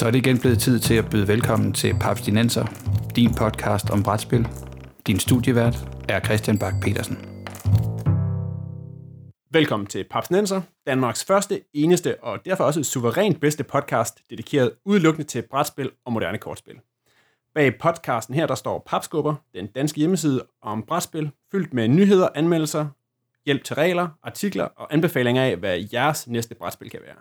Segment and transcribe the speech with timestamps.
[0.00, 2.66] Så er det igen blevet tid til at byde velkommen til Papstinenser,
[3.16, 4.48] din podcast om brætspil.
[5.06, 5.76] Din studievært
[6.08, 7.18] er Christian Bak petersen
[9.50, 15.42] Velkommen til Papstinenser, Danmarks første, eneste og derfor også suverænt bedste podcast, dedikeret udelukkende til
[15.50, 16.80] brætspil og moderne kortspil.
[17.54, 22.86] Bag podcasten her, der står Papskubber, den danske hjemmeside om brætspil, fyldt med nyheder, anmeldelser,
[23.46, 27.16] hjælp til regler, artikler og anbefalinger af, hvad jeres næste brætspil kan være.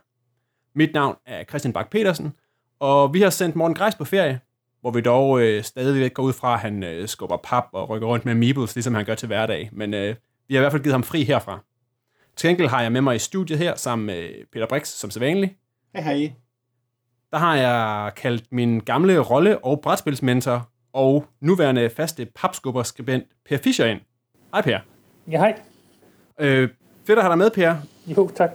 [0.76, 2.34] Mit navn er Christian Bak petersen
[2.80, 4.40] og vi har sendt Morten Greis på ferie,
[4.82, 8.08] hvor vi dog øh, stadigvæk går ud fra, at han øh, skubber pap og rykker
[8.08, 9.70] rundt med Meebles, ligesom han gør til hverdag.
[9.72, 10.16] Men øh,
[10.48, 11.60] vi har i hvert fald givet ham fri herfra.
[12.36, 15.54] Til gengæld har jeg med mig i studiet her, sammen med Peter Brix, som sædvanligt.
[15.96, 16.34] Hej hej.
[17.32, 23.86] Der har jeg kaldt min gamle rolle- og brætspilsmentor og nuværende faste papskubberskribent Per Fischer
[23.86, 24.00] ind.
[24.54, 24.80] Hej Per.
[25.32, 25.60] Ja, hej.
[26.40, 26.70] Øh,
[27.08, 27.76] fedt at have dig med, Per.
[28.08, 28.52] Jo, tak.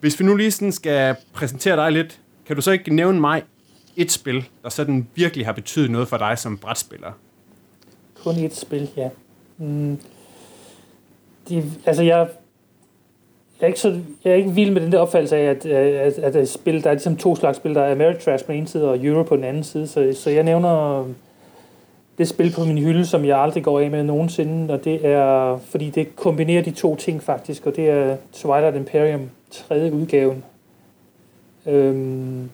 [0.00, 3.42] Hvis vi nu lige sådan skal præsentere dig lidt, kan du så ikke nævne mig
[3.96, 7.12] et spil, der sådan virkelig har betydet noget for dig som brætspiller?
[8.24, 9.08] Kun et spil, ja.
[9.58, 9.98] Mm.
[11.48, 12.28] Det, altså, jeg, jeg,
[13.60, 16.36] er ikke så, jeg er ikke vild med den der opfattelse af, at, at, at,
[16.36, 17.74] at spil, der er ligesom to slags spil.
[17.74, 19.86] Der er Ameritrash på den ene side og Euro på den anden side.
[19.86, 21.04] Så, så jeg nævner
[22.18, 25.58] det spil på min hylde, som jeg aldrig går af med nogensinde, og det er,
[25.58, 30.44] fordi det kombinerer de to ting faktisk, og det er Twilight Imperium, tredje udgaven.
[31.66, 32.50] Øhm,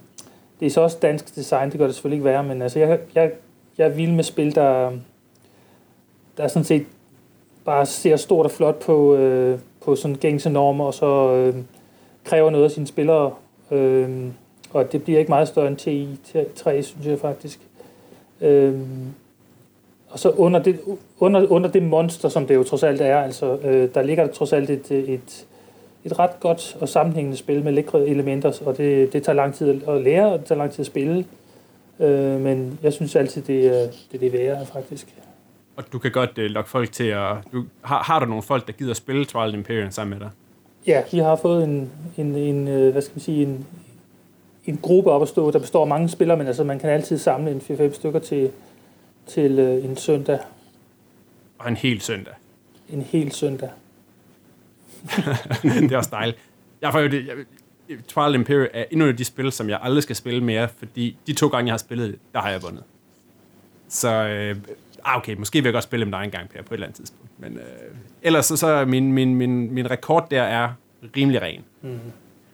[0.60, 2.98] det er så også dansk design, det gør det selvfølgelig ikke værre, men altså jeg,
[3.14, 3.32] jeg,
[3.78, 4.92] jeg er vild med spil, der,
[6.36, 6.86] der sådan set
[7.64, 11.54] bare ser stort og flot på, øh, på sådan gængse normer, og så øh,
[12.24, 13.32] kræver noget af sine spillere.
[13.70, 14.26] Øh,
[14.72, 16.18] og det bliver ikke meget større end TI
[16.56, 17.60] 3, synes jeg faktisk.
[18.40, 18.80] Øh,
[20.10, 20.80] og så under det,
[21.20, 24.32] under, under det monster, som det jo trods alt er, altså, øh, der ligger der
[24.32, 25.46] trods alt et, et,
[26.12, 29.88] et ret godt og sammenhængende spil med lækre elementer, og det, det tager lang tid
[29.88, 31.24] at lære, og det tager lang tid at spille.
[32.00, 35.14] Øh, men jeg synes altid, det, er, det er det værre, faktisk.
[35.76, 37.36] Og du kan godt uh, lokke folk til at...
[37.52, 40.30] Du, har, har du nogle folk, der gider at spille Twilight Imperium sammen med dig?
[40.86, 43.66] Ja, vi har fået en, en, en øh, hvad skal man sige, en,
[44.64, 47.18] en gruppe op at stå, der består af mange spillere, men altså man kan altid
[47.18, 48.50] samle en 4-5 stykker til,
[49.26, 50.38] til uh, en søndag.
[51.58, 52.34] Og en hel søndag?
[52.88, 53.70] En hel søndag.
[55.62, 56.38] det er også dejligt.
[56.82, 57.34] Jeg får jo det, jeg,
[58.08, 61.32] Twilight Imperium er endnu af de spil, som jeg aldrig skal spille mere, fordi de
[61.32, 62.82] to gange, jeg har spillet der har jeg vundet.
[63.88, 64.56] Så, øh,
[65.04, 66.86] ah, okay, måske vil jeg godt spille dem der en gang, Per, på et eller
[66.86, 67.30] andet tidspunkt.
[67.38, 70.68] Men øh, ellers så, så min, min, min, min rekord der er
[71.16, 71.64] rimelig ren.
[71.82, 71.98] Mm.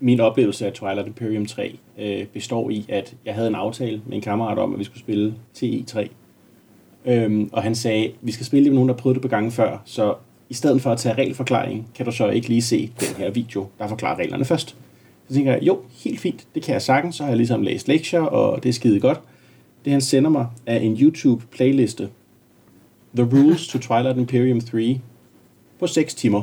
[0.00, 4.16] Min oplevelse af Twilight Imperium 3 øh, består i, at jeg havde en aftale med
[4.16, 6.08] en kammerat om, at vi skulle spille TI3.
[7.06, 9.50] Øhm, og han sagde, vi skal spille det med nogen, der prøvede det på gange
[9.50, 10.14] før, så
[10.48, 13.66] i stedet for at tage regelforklaring, kan du så ikke lige se den her video,
[13.78, 14.76] der forklarer reglerne først.
[15.28, 17.88] Så tænker jeg, jo, helt fint, det kan jeg sagtens, så har jeg ligesom læst
[17.88, 19.20] lektier, og det er skide godt.
[19.84, 22.08] Det han sender mig er en YouTube-playliste.
[23.16, 25.00] The Rules to Twilight Imperium 3
[25.78, 26.42] på 6 timer.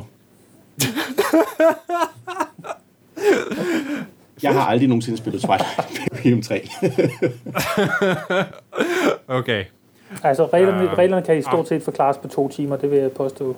[4.42, 6.68] Jeg har aldrig nogensinde spillet Twilight Imperium 3.
[9.38, 9.64] okay.
[10.22, 13.12] Altså, reglerne, uh, reglerne kan i stort set forklares på to timer, det vil jeg
[13.12, 13.56] påstå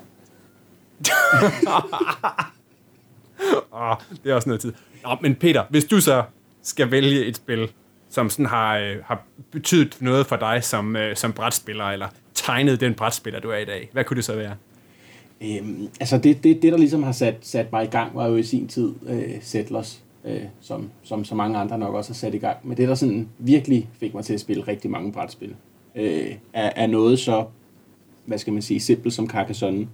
[3.73, 4.73] oh, det er også noget tid.
[5.05, 6.23] Nå, men Peter, hvis du så
[6.63, 7.69] skal vælge et spil,
[8.11, 12.81] som sådan har, øh, har betydet noget for dig som, øh, som brætspiller, eller tegnet
[12.81, 14.55] den brætspiller, du er i dag, hvad kunne det så være?
[15.41, 18.37] Øhm, altså det, det, det, der ligesom har sat, sat mig i gang, var jo
[18.37, 22.35] i sin tid øh, Settlers, øh, som, som så mange andre nok også har sat
[22.35, 22.57] i gang.
[22.63, 25.55] Men det, der sådan virkelig fik mig til at spille rigtig mange brætspil,
[25.95, 27.45] øh, er, er noget så,
[28.25, 29.89] hvad skal man sige, simpelt som Carcassonne.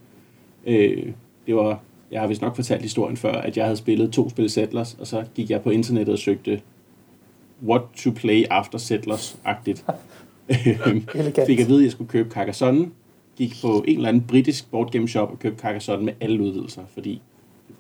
[0.67, 1.07] Øh,
[1.47, 4.51] det var, jeg har vist nok fortalt historien før, at jeg havde spillet to spil
[4.51, 6.61] Settlers, og så gik jeg på internettet og søgte
[7.63, 9.85] what to play after Settlers-agtigt.
[11.47, 12.91] Fik at vide, at jeg skulle købe Carcassonne,
[13.37, 17.23] gik på en eller anden britisk boardgame shop og købte Carcassonne med alle udvidelser, fordi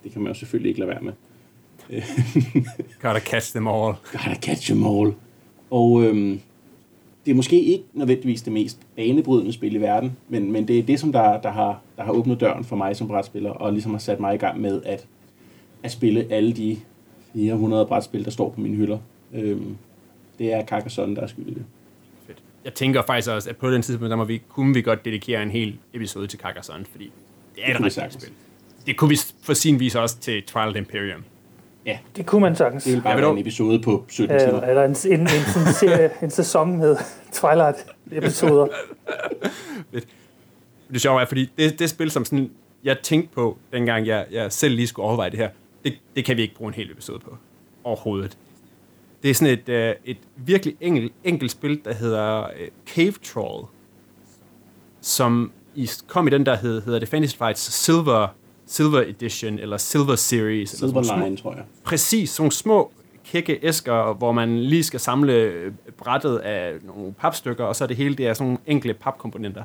[0.04, 1.12] det kan man jo selvfølgelig ikke lade være med.
[3.02, 3.94] Gotta catch them all.
[4.12, 5.14] Gotta catch them all.
[5.70, 6.40] Og øhm,
[7.30, 10.82] det er måske ikke nødvendigvis det mest banebrydende spil i verden, men, men det er
[10.82, 13.92] det, som der, der, har, der har åbnet døren for mig som brætspiller, og ligesom
[13.92, 15.06] har sat mig i gang med at,
[15.82, 16.78] at spille alle de
[17.32, 18.98] 400 brætspil, der står på mine hylder.
[19.34, 19.76] Øhm,
[20.38, 21.64] det er Carcassonne, der er skyld i det.
[22.26, 22.38] Fedt.
[22.64, 25.42] Jeg tænker faktisk også, at på den tidspunkt, der må vi, kunne vi godt dedikere
[25.42, 27.10] en hel episode til Carcassonne, fordi
[27.54, 28.32] det er det et rigtig spil.
[28.86, 31.24] Det kunne vi for sin vis også til Twilight Imperium.
[31.86, 31.98] Ja.
[32.16, 32.84] Det kunne man sagelig.
[32.84, 34.62] Det ville bare ja, være en episode på 17 timer.
[34.62, 35.26] Ja, eller en, en, en,
[35.66, 36.96] en, serie, en sæson med
[37.32, 38.66] Twilight-episoder.
[40.92, 42.50] det sjove er, fordi det, det spil, som sådan,
[42.84, 45.50] jeg tænkte på, dengang jeg, jeg selv lige skulle overveje det her,
[45.84, 47.36] det, det kan vi ikke bruge en hel episode på.
[47.84, 48.38] Overhovedet.
[49.22, 53.66] Det er sådan et, øh, et virkelig enkelt, enkelt spil, der hedder øh, Cave Troll,
[55.00, 58.34] som i, kom i den, der hed, hedder det Fantasy Fights Silver,
[58.70, 60.74] Silver Edition, eller Silver Series.
[60.74, 61.64] eller Silver små- Line, tror jeg.
[61.84, 62.92] Præcis, sådan små
[63.24, 65.52] kække æsker, hvor man lige skal samle
[65.96, 69.64] brættet af nogle papstykker, og så er det hele det er sådan nogle enkle papkomponenter.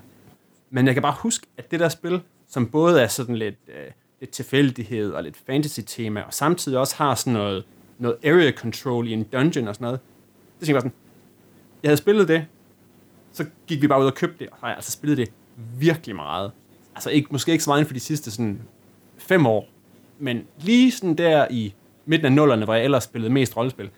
[0.69, 3.91] Men jeg kan bare huske, at det der spil, som både er sådan lidt, øh,
[4.19, 7.63] lidt tilfældighed og lidt fantasy-tema, og samtidig også har sådan noget,
[7.99, 9.99] noget area control i en dungeon og sådan noget,
[10.59, 10.93] det tænkte jeg bare sådan,
[11.83, 12.45] jeg havde spillet det,
[13.33, 15.31] så gik vi bare ud og købte det, og så har jeg altså spillet det
[15.79, 16.51] virkelig meget.
[16.95, 18.61] Altså ikke, måske ikke så meget inden for de sidste sådan
[19.17, 19.67] fem år,
[20.19, 21.73] men lige sådan der i
[22.05, 23.89] midten af nullerne, hvor jeg ellers spillede mest rollespil,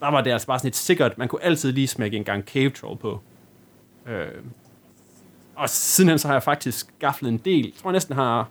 [0.00, 2.44] der var det altså bare sådan et sikkert, man kunne altid lige smække en gang
[2.44, 3.20] Cave Troll på.
[4.06, 4.26] Øh,
[5.54, 8.48] og sidenhen så har jeg faktisk gafflet en del, jeg tror jeg næsten har,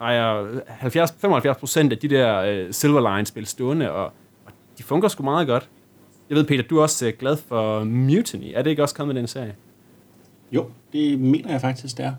[0.00, 4.04] har jeg 70, 75 procent af de der øh, Silverline-spil stående, og,
[4.46, 5.68] og de fungerer sgu meget godt.
[6.28, 8.52] Jeg ved, Peter, du er også øh, glad for Mutiny.
[8.54, 9.54] Er det ikke også kommet med den serie?
[10.52, 12.14] Jo, det mener jeg faktisk, det er.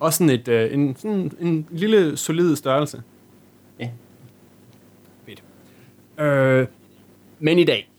[0.00, 3.02] Også sådan, et, øh, en, sådan en lille, solid størrelse.
[3.80, 3.90] Ja.
[5.26, 5.42] Fedt.
[6.26, 6.66] Øh,
[7.38, 7.90] men i dag,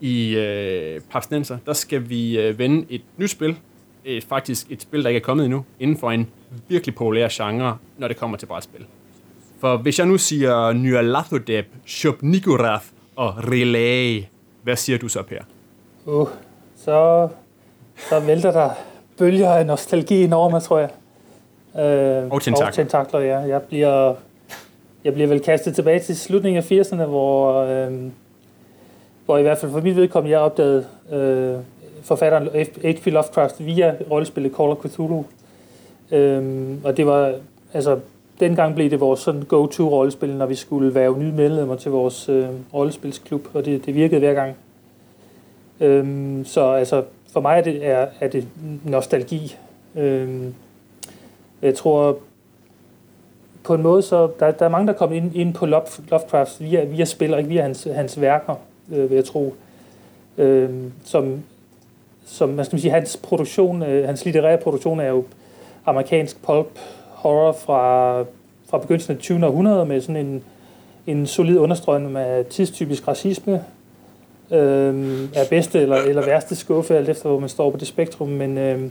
[0.00, 3.56] i øh, Papsnenser, der skal vi øh, vende et nyt spil.
[4.04, 6.30] Et, faktisk et spil, der ikke er kommet endnu, inden for en
[6.68, 8.86] virkelig populær genre, når det kommer til brætspil.
[9.60, 12.84] For hvis jeg nu siger Nyarlathotep, Shub-Niggurath
[13.16, 14.24] og Relay,
[14.62, 15.42] hvad siger du så, Per?
[16.04, 16.28] Uh,
[16.76, 17.28] så,
[17.96, 18.70] så vælter der
[19.18, 20.90] bølger af nostalgi over mig, tror jeg.
[21.76, 21.82] Øh,
[22.30, 22.66] Og tentakler.
[22.66, 23.38] Og tentakler, ja.
[23.38, 24.14] Jeg bliver,
[25.04, 27.92] jeg bliver vel kastet tilbage til slutningen af 80'erne, hvor, øh,
[29.26, 31.54] hvor i hvert fald for mit vedkommende, jeg opdagede øh,
[32.02, 32.48] forfatteren
[32.84, 33.06] H.P.
[33.06, 35.24] Lovecraft via rollespillet Call of Cthulhu.
[36.12, 37.34] Øh, og det var,
[37.72, 37.98] altså,
[38.40, 42.46] dengang blev det vores sådan go-to-rollespil, når vi skulle være nye medlemmer til vores øh,
[42.74, 44.56] rollespilsklub, og det, det virkede hver gang.
[45.80, 48.48] Øhm, så altså, for mig er det, er, er det
[48.84, 49.56] nostalgi.
[49.96, 50.54] Øhm,
[51.62, 52.18] jeg tror,
[53.64, 56.84] på en måde, så der, der er mange, der kommer ind, ind på Lovecraft via,
[56.84, 58.54] via spil, og ikke via hans, hans værker,
[58.92, 59.54] øh, vil jeg tro.
[60.38, 60.70] øh,
[61.04, 61.42] som,
[62.26, 65.24] som, hvad skal man sige, hans produktion, øh, hans litterære produktion er jo
[65.86, 66.78] amerikansk pulp
[67.08, 68.20] horror fra,
[68.70, 69.46] fra begyndelsen af 20.
[69.46, 70.42] århundrede med sådan en,
[71.06, 73.64] en solid understrøm af tidstypisk racisme,
[74.50, 78.28] øh, er bedste eller, eller værste skuffe, alt efter hvor man står på det spektrum,
[78.28, 78.82] men øh,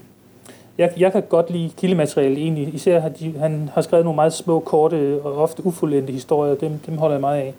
[0.78, 4.34] jeg, jeg kan godt lide kildematerialet egentlig, især har de, han har skrevet nogle meget
[4.34, 7.54] små, korte og ofte ufuldendte historier, dem, dem holder jeg meget af.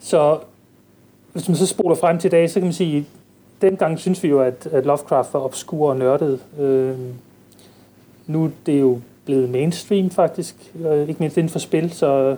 [0.00, 0.38] Så
[1.32, 3.06] hvis man så spoler frem til i dag, så kan man sige,
[3.62, 6.40] dengang synes vi jo, at, at Lovecraft var obskur og nørdet.
[6.58, 6.98] Øh,
[8.26, 12.36] nu er det jo blevet mainstream faktisk, øh, ikke mindst inden for spil, så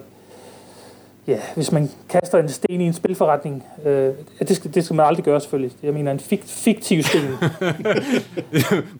[1.26, 5.06] ja, hvis man kaster en sten i en spilforretning, øh, det, skal, det skal man
[5.06, 5.76] aldrig gøre selvfølgelig.
[5.82, 7.22] Jeg mener en fik, fiktiv sten.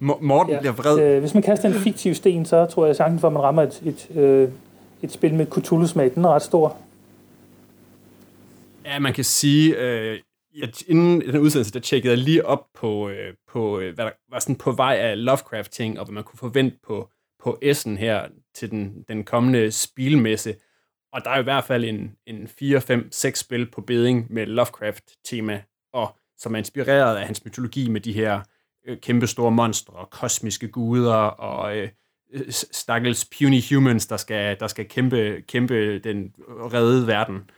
[0.20, 0.58] Morten ja.
[0.60, 1.00] bliver vred.
[1.00, 3.42] Øh, hvis man kaster en fiktiv sten, så tror jeg at chancen for, at man
[3.42, 4.48] rammer et, et, øh,
[5.02, 6.76] et spil med Cthulhu-smag, den er ret stor.
[8.84, 10.18] Ja, man kan sige, øh,
[10.58, 14.10] jeg, inden den udsendelse, der tjekkede jeg lige op på, øh, på øh, hvad der
[14.30, 17.08] var sådan på vej af Lovecraft-ting, og hvad man kunne forvente på,
[17.42, 20.54] på S'en her til den, den kommende spilmesse.
[21.14, 24.46] Og der er i hvert fald en, en 4, 5, 6 spil på beding med
[24.46, 28.42] Lovecraft-tema, og som er inspireret af hans mytologi med de her
[28.86, 31.88] øh, kæmpe store monstre, kosmiske guder og øh,
[32.50, 37.50] stakkels puny humans, der skal, der skal kæmpe, kæmpe den redde verden.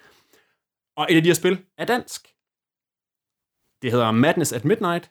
[0.97, 2.23] Og et af de her spil er dansk.
[3.83, 5.11] Det hedder Madness at Midnight,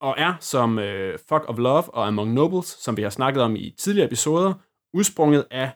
[0.00, 3.56] og er som øh, Fuck of Love og Among Nobles, som vi har snakket om
[3.56, 4.54] i tidligere episoder,
[4.94, 5.70] udsprunget af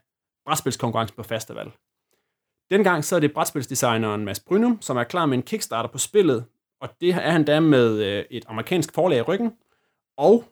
[0.44, 1.72] brætspilskonkurrence på festival.
[2.72, 6.44] Dengang så er det brætspilsdesigneren Mads Brynum, som er klar med en Kickstarter på spillet,
[6.80, 9.52] og det er han da med øh, et amerikansk forlag i ryggen,
[10.16, 10.44] og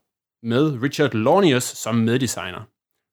[0.42, 2.64] med Richard Lornius som meddesigner.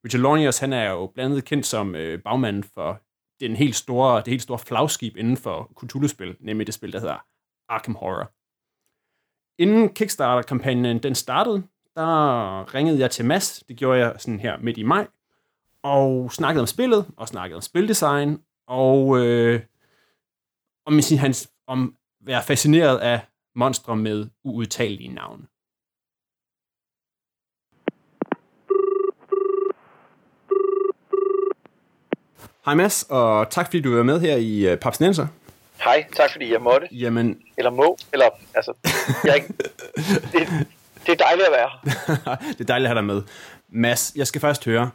[0.04, 3.00] Richard Lornius, han er jo blandt andet kendt som øh, bagmanden for
[3.40, 7.24] den helt store, det helt store flagskib inden for Cthulhu-spil, nemlig det spil, der hedder
[7.68, 8.32] Arkham Horror.
[9.62, 11.62] Inden Kickstarter-kampagnen den startede,
[11.96, 15.06] der ringede jeg til Mads, det gjorde jeg sådan her midt i maj,
[15.82, 19.60] og snakkede om spillet, og snakkede om spildesign, og øh,
[20.86, 23.20] om, sin, hans, om at være fascineret af
[23.54, 25.42] monstre med uudtalelige navne.
[32.64, 35.26] Hej Mads, og tak fordi du er med her i uh, Papsnenser.
[35.84, 36.88] Hej, tak fordi jeg måtte.
[36.92, 37.96] Jamen, Eller må.
[38.12, 38.72] Eller, altså,
[39.24, 39.48] jeg er ikke,
[40.32, 40.66] det,
[41.06, 42.36] det er dejligt at være her.
[42.52, 43.22] det er dejligt at have dig med.
[43.68, 44.90] Mads, jeg skal først høre,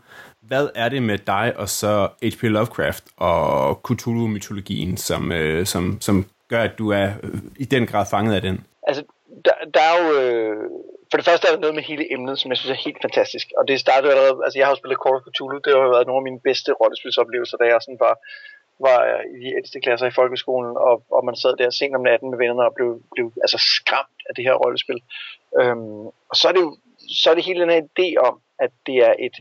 [0.47, 2.43] hvad er det med dig og så H.P.
[2.43, 8.05] Lovecraft og Cthulhu-mytologien, som, øh, som, som gør, at du er øh, i den grad
[8.11, 8.65] fanget af den?
[8.87, 9.03] Altså,
[9.45, 10.19] der, der er jo...
[10.21, 10.69] Øh,
[11.11, 13.47] for det første er der noget med hele emnet, som jeg synes er helt fantastisk.
[13.57, 14.35] Og det startede allerede...
[14.45, 15.57] Altså, jeg har jo spillet Call of Cthulhu.
[15.65, 18.15] Det har været nogle af mine bedste rollespilsoplevelser, da jeg sådan var
[18.87, 22.01] var øh, i de ældste klasser i folkeskolen, og, og man sad der sent om
[22.01, 24.99] natten med vennerne og blev, blev altså skræmt af det her rollespil.
[25.59, 26.77] Øhm, og så er det jo
[27.21, 29.35] så er det hele den her idé om, at det er et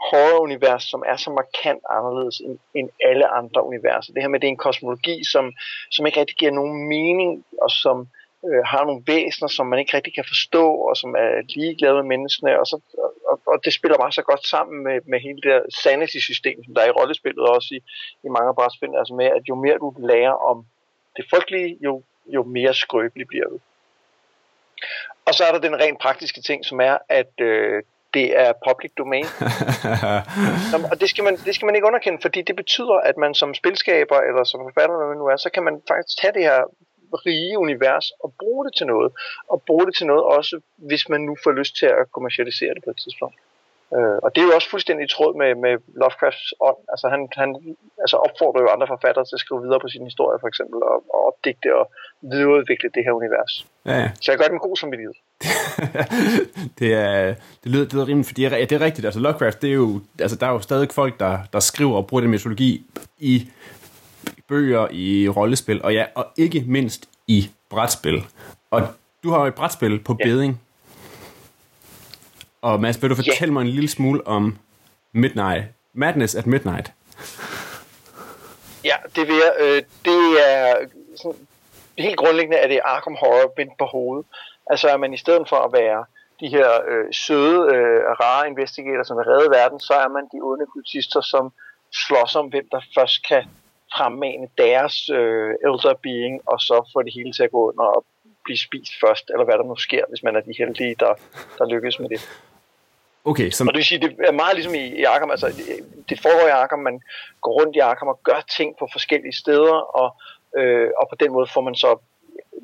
[0.00, 4.12] horror-univers, som er så markant anderledes end, end alle andre universer.
[4.12, 5.52] Det her med, at det er en kosmologi, som,
[5.90, 8.08] som ikke rigtig giver nogen mening, og som
[8.46, 12.02] øh, har nogle væsener, som man ikke rigtig kan forstå, og som er ligeglade med
[12.02, 12.80] menneskene, og, så,
[13.30, 16.74] og, og det spiller bare så godt sammen med, med hele det der sanity-system, som
[16.74, 17.80] der er i rollespillet også i,
[18.26, 20.66] i mange brætspil, altså med, at jo mere du lærer om
[21.16, 23.58] det frygtelige, jo, jo mere skrøbelig bliver du.
[25.26, 27.82] Og så er der den rent praktiske ting, som er, at øh,
[28.16, 29.28] det er public domain.
[30.90, 33.54] og det skal, man, det skal man ikke underkende, fordi det betyder, at man som
[33.60, 36.60] spilskaber eller som forfatter, eller nu er, så kan man faktisk tage det her
[37.26, 39.12] rige univers og bruge det til noget.
[39.48, 42.82] Og bruge det til noget også, hvis man nu får lyst til at kommercialisere det
[42.84, 43.36] på et tidspunkt.
[43.96, 46.80] Øh, og det er jo også fuldstændig i tråd med, med Lovecrafts ånd.
[46.92, 47.50] Altså han, han
[48.04, 50.98] altså opfordrer jo andre forfattere til at skrive videre på sin historie, for eksempel, og,
[51.14, 51.84] og opdigte og
[52.32, 53.52] videreudvikle det her univers.
[53.86, 54.10] Ja, ja.
[54.22, 55.18] Så jeg gør den god som vildt.
[56.78, 59.04] det, er, det, lyder, det lyder rimelig, fordi ja, det er rigtigt.
[59.04, 62.06] Altså Lovecraft, det er jo, altså, der er jo stadig folk, der, der skriver og
[62.06, 62.86] bruger den mytologi
[63.18, 63.48] i
[64.48, 68.26] bøger, i rollespil, og ja, og ikke mindst i brætspil.
[68.70, 68.88] Og
[69.22, 70.24] du har jo et brætspil på ja.
[70.24, 70.60] beding.
[72.62, 73.52] Og Mads, vil du fortælle yeah.
[73.52, 74.58] mig en lille smule om
[75.12, 76.92] Midnight, Madness at Midnight?
[78.84, 79.52] Ja, det vil jeg.
[79.60, 80.74] Øh, det er
[81.16, 81.46] sådan,
[81.98, 84.26] helt grundlæggende er det Arkham Horror bindt på hovedet.
[84.70, 86.04] Altså at man i stedet for at være
[86.40, 90.38] de her øh, søde, øh, rare investigatorer, som vil redde verden, så er man de
[90.42, 91.52] onde kultister, som
[92.06, 93.44] slås om, hvem der først kan
[93.96, 98.04] fremmane deres øh, elder being, og så få det hele til at gå under og
[98.44, 101.14] blive spist først, eller hvad der nu sker, hvis man er de heldige, der,
[101.58, 102.20] der lykkes med det.
[103.24, 103.64] Okay, så...
[103.64, 105.46] Og det vil sige, det er meget ligesom i, i Arkham, altså
[106.08, 107.00] det foregår i Arkham, man
[107.40, 110.08] går rundt i Arkham og gør ting på forskellige steder, og,
[110.58, 111.98] øh, og på den måde får man så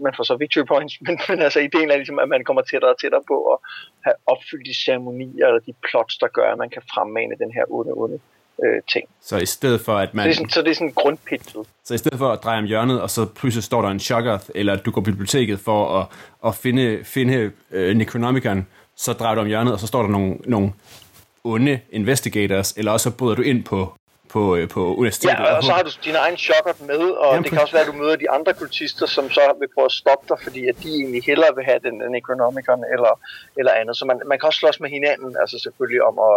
[0.00, 2.90] man får så victory points, men, men altså ideen er ligesom, at man kommer tættere
[2.90, 3.58] og tættere på at
[4.06, 7.64] have opfyldt de ceremonier eller de plots, der gør, at man kan fremmane den her
[7.68, 8.18] onde, onde
[8.64, 9.08] øh, ting.
[9.20, 10.22] Så i stedet for at man...
[10.22, 11.66] Så det er sådan, så det er sådan grundpitlet.
[11.84, 14.44] Så i stedet for at dreje om hjørnet, og så pludselig står der en Shoggoth,
[14.54, 16.06] eller du går på biblioteket for at,
[16.46, 20.37] at finde, finde uh, Necronomicon, så drejer du om hjørnet, og så står der nogle,
[20.44, 20.72] nogle
[21.44, 23.94] onde investigators, eller også bryder du ind på,
[24.33, 25.45] på, øh, på universitetet.
[25.45, 27.87] Ja, og så har du din egen chokker med, og Jamen, det kan også være,
[27.87, 30.77] at du møder de andre kultister, som så vil prøve at stoppe dig, fordi at
[30.83, 33.12] de egentlig hellere vil have den, den Necronomicon eller,
[33.59, 33.95] eller andet.
[33.97, 36.37] Så man, man kan også slås med hinanden, altså selvfølgelig om at,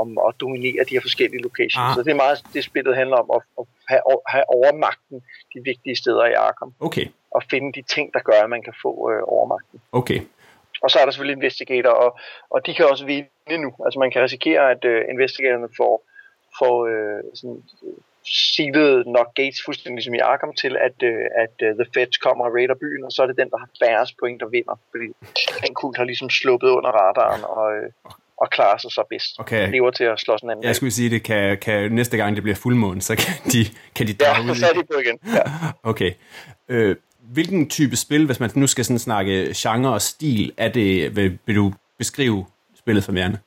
[0.00, 1.86] om at dominere de her forskellige locations.
[1.88, 1.94] Ah.
[1.94, 4.02] Så det er meget det spillet handler om, at, at have,
[4.34, 5.16] have overmagten
[5.52, 6.70] de vigtige steder i Arkham.
[6.80, 7.06] Okay.
[7.36, 9.78] Og finde de ting, der gør, at man kan få øh, overmagten.
[9.92, 10.20] Okay.
[10.82, 12.10] Og så er der selvfølgelig investigator, og,
[12.50, 13.70] og de kan også vinde nu.
[13.84, 15.94] Altså man kan risikere, at øh, investigatorerne får,
[16.58, 17.62] får øh, sådan,
[18.26, 22.44] sealet nok gates fuldstændig ligesom i Arkham til, at, øh, at uh, The Feds kommer
[22.44, 24.76] og raider byen, og så er det den, der har færrest point, der vinder.
[24.90, 25.06] Fordi
[25.68, 27.90] en kult har ligesom sluppet under radaren og, øh,
[28.36, 29.32] og klarer sig så bedst.
[29.38, 29.70] Okay.
[29.70, 32.42] Lever til at slås en anden Jeg skulle sige, det kan, kan næste gang det
[32.42, 34.54] bliver fuldmåne, så kan de, kan de drage ja, ud.
[34.54, 35.18] så er de på igen.
[35.34, 35.42] Ja.
[35.90, 36.12] okay.
[36.68, 41.16] Øh, hvilken type spil, hvis man nu skal sådan snakke genre og stil, er det,
[41.16, 42.46] vil, vil du beskrive
[42.76, 43.38] spillet som værende?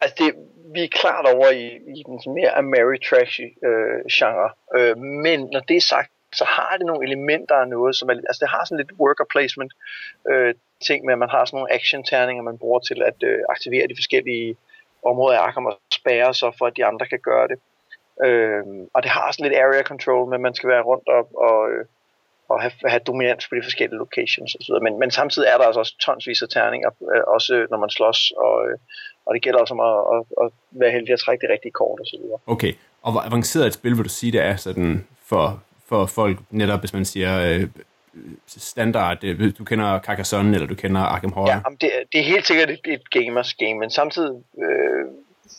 [0.00, 0.32] Altså, det,
[0.74, 1.66] vi er klart over i,
[1.98, 4.50] i den mere Ameritrashy øh, genre.
[4.76, 8.14] Øh, men når det er sagt, så har det nogle elementer af noget, som er,
[8.14, 9.72] altså det har sådan lidt worker placement
[10.30, 10.54] øh,
[10.86, 13.96] ting med, at man har sådan nogle action-terninger, man bruger til at øh, aktivere de
[13.96, 14.56] forskellige
[15.04, 17.58] områder af Arkham og spærre så for, at de andre kan gøre det.
[18.26, 18.64] Øh,
[18.94, 21.84] og det har sådan lidt area control, men man skal være rundt op og, øh,
[22.48, 24.74] og have, have dominans på de forskellige locations osv.
[24.82, 27.90] Men, men samtidig er der altså også tonsvis af terninger, øh, også øh, når man
[27.90, 28.78] slås, og, øh,
[29.26, 32.00] og det gælder også om at, at, at være heldig at trække de rigtige kort
[32.00, 32.20] osv.
[32.46, 36.38] Okay, og hvor avanceret et spil vil du sige, det er sådan for, for folk,
[36.50, 37.68] netop hvis man siger øh,
[38.46, 41.48] standard, øh, du kender Carcassonne, eller du kender Arkham Horror?
[41.48, 45.04] Ja, det, det er helt sikkert et, et gamers game, men samtidig øh,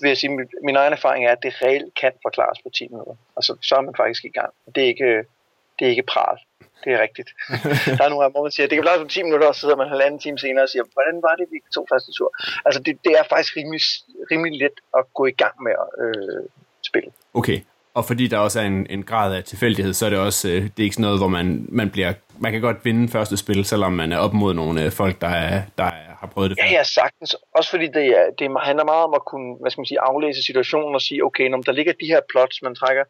[0.02, 2.88] vil jeg sige, min, min egen erfaring er, at det reelt kan forklares på 10
[2.88, 3.16] minutter.
[3.38, 4.54] Altså, så er man faktisk i gang.
[4.76, 5.24] Det er ikke,
[5.84, 6.38] det er ikke pral.
[6.84, 7.30] Det er rigtigt.
[7.98, 9.76] der er nogle hvor man siger, det kan blive som 10 minutter, og så sidder
[9.76, 12.30] man halvanden time senere og siger, hvordan var det, vi tog første tur?
[12.66, 13.82] Altså, det, det er faktisk rimelig,
[14.32, 16.44] rimelig let at gå i gang med at øh,
[16.90, 17.10] spille.
[17.34, 17.60] Okay,
[17.94, 20.62] og fordi der også er en, en grad af tilfældighed, så er det også øh,
[20.64, 23.66] det er ikke sådan noget, hvor man, man bliver man kan godt vinde første spil,
[23.66, 26.58] selvom man er op mod nogle øh, folk, der, er, der er, har prøvet det
[26.62, 26.68] før.
[26.68, 27.36] Ja, ja, sagtens.
[27.58, 30.44] Også fordi det, er, det handler meget om at kunne hvad skal man sige, aflæse
[30.44, 33.04] situationen og sige, okay, når der ligger de her plots, man trækker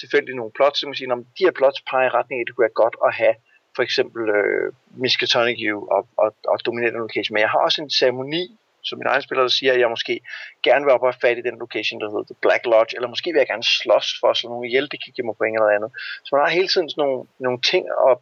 [0.00, 2.54] tilfældigt nogle plots, så man siger, at de her plots peger i retning af, det
[2.54, 3.34] kunne være godt at have
[3.76, 4.72] for eksempel øh,
[5.04, 5.58] Miskatonic
[5.96, 7.34] og, og, og dominere den location.
[7.34, 8.44] Men jeg har også en ceremoni,
[8.82, 10.20] som min egen spiller, der siger, at jeg måske
[10.62, 13.08] gerne vil op og have fat i den location, der hedder The Black Lodge, eller
[13.08, 15.76] måske vil jeg gerne slås for at nogle ihjel, det kan give mig point eller
[15.78, 15.90] andet.
[16.24, 18.14] Så man har hele tiden sådan nogle, nogle ting at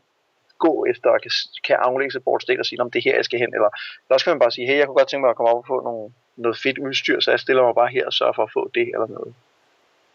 [0.67, 1.33] gå efter, og kan,
[1.67, 3.71] kan aflægge sig board state og sige, om det er her, jeg skal hen, eller,
[4.03, 5.63] eller også kan man bare sige, hey, jeg kunne godt tænke mig at komme op
[5.63, 6.05] og få nogle,
[6.37, 8.87] noget fedt udstyr, så jeg stiller mig bare her og sørger for at få det
[8.95, 9.35] eller noget.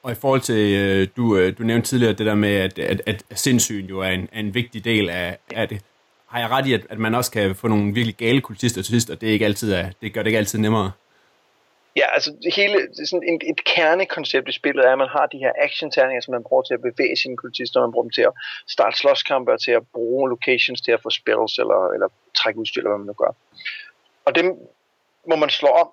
[0.07, 3.01] Og i forhold til, øh, du, øh, du nævnte tidligere det der med, at, at,
[3.07, 5.81] at sindsyn jo er en, er en vigtig del af, af det.
[6.27, 8.91] Har jeg ret i, at, at man også kan få nogle virkelig gale kultister til
[8.91, 10.91] sidst, og det, er ikke altid er, det gør det ikke altid nemmere?
[11.95, 15.25] Ja, altså det hele, det sådan et, et kernekoncept i spillet er, at man har
[15.25, 18.21] de her action-terninger, som man bruger til at bevæge sine kultister, man bruger dem til
[18.21, 18.33] at
[18.67, 22.07] starte slåskampe og til at bruge locations til at få spells eller, eller
[22.39, 23.31] trække udstyr, eller hvad man nu gør.
[24.25, 24.45] Og dem
[25.29, 25.89] må man slå om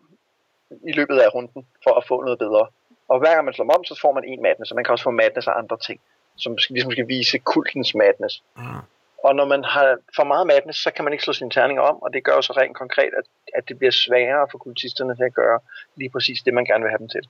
[0.90, 2.66] i løbet af runden for at få noget bedre.
[3.08, 4.92] Og hver gang man slår dem om, så får man en madness, og man kan
[4.92, 6.00] også få madness af andre ting,
[6.36, 8.42] som ligesom skal vise kultens madness.
[8.56, 8.82] Ah.
[9.24, 11.96] Og når man har for meget madness, så kan man ikke slå sine terninger om,
[12.02, 15.24] og det gør jo så rent konkret, at, at det bliver sværere for kultisterne til
[15.24, 15.58] at gøre
[15.96, 17.24] lige præcis det, man gerne vil have dem til.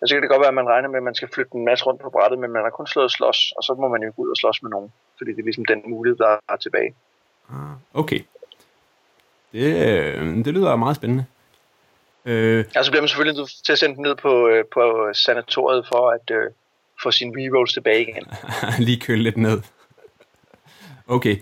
[0.00, 1.64] Og så kan det godt være, at man regner med, at man skal flytte en
[1.64, 4.12] masse rundt på brættet, men man har kun slået slås, og så må man jo
[4.16, 6.94] gå ud og slås med nogen, fordi det er ligesom den mulighed, der er tilbage.
[7.50, 8.20] Ah, okay.
[9.52, 11.24] Det, øh, det lyder meget spændende.
[12.26, 15.08] Øh, Ja, så bliver man selvfølgelig nødt til at sende den ned på, øh, på
[15.12, 16.50] sanatoriet for at øh,
[17.02, 18.24] få sine rerolls tilbage igen.
[18.86, 19.60] lige køle lidt ned.
[21.08, 21.36] Okay.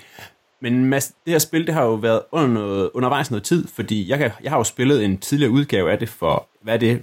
[0.60, 4.08] Men Mads, det her spil, det har jo været under noget, undervejs noget tid, fordi
[4.08, 7.02] jeg, kan, jeg har jo spillet en tidligere udgave af det for, hvad er det,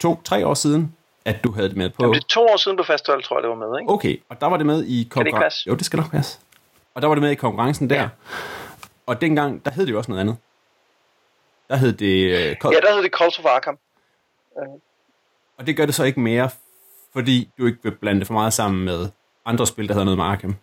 [0.00, 1.96] to-tre år siden, at du havde det med på.
[2.00, 3.92] Jamen, det er to år siden på festival, tror jeg, det var med, ikke?
[3.92, 5.70] Okay, og der var det med i konkurrencen.
[5.70, 6.38] Jo, det skal nok passe.
[6.94, 8.00] Og der var det med i konkurrencen der.
[8.00, 8.08] Ja.
[9.06, 10.36] Og dengang, der hed det jo også noget andet.
[11.70, 12.14] Der hed det...
[12.30, 13.78] Øh, Col- Ja, der hedder det Calls of Arkham.
[15.58, 16.50] Og det gør det så ikke mere,
[17.12, 19.08] fordi du ikke vil blande det for meget sammen med
[19.44, 20.56] andre spil, der hedder noget med Arkham.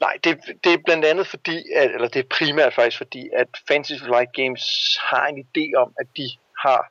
[0.00, 3.48] Nej, det, det er blandt andet fordi, at, eller det er primært faktisk fordi, at
[3.68, 4.62] Fantasy Flight Games
[5.00, 6.90] har en idé om, at de har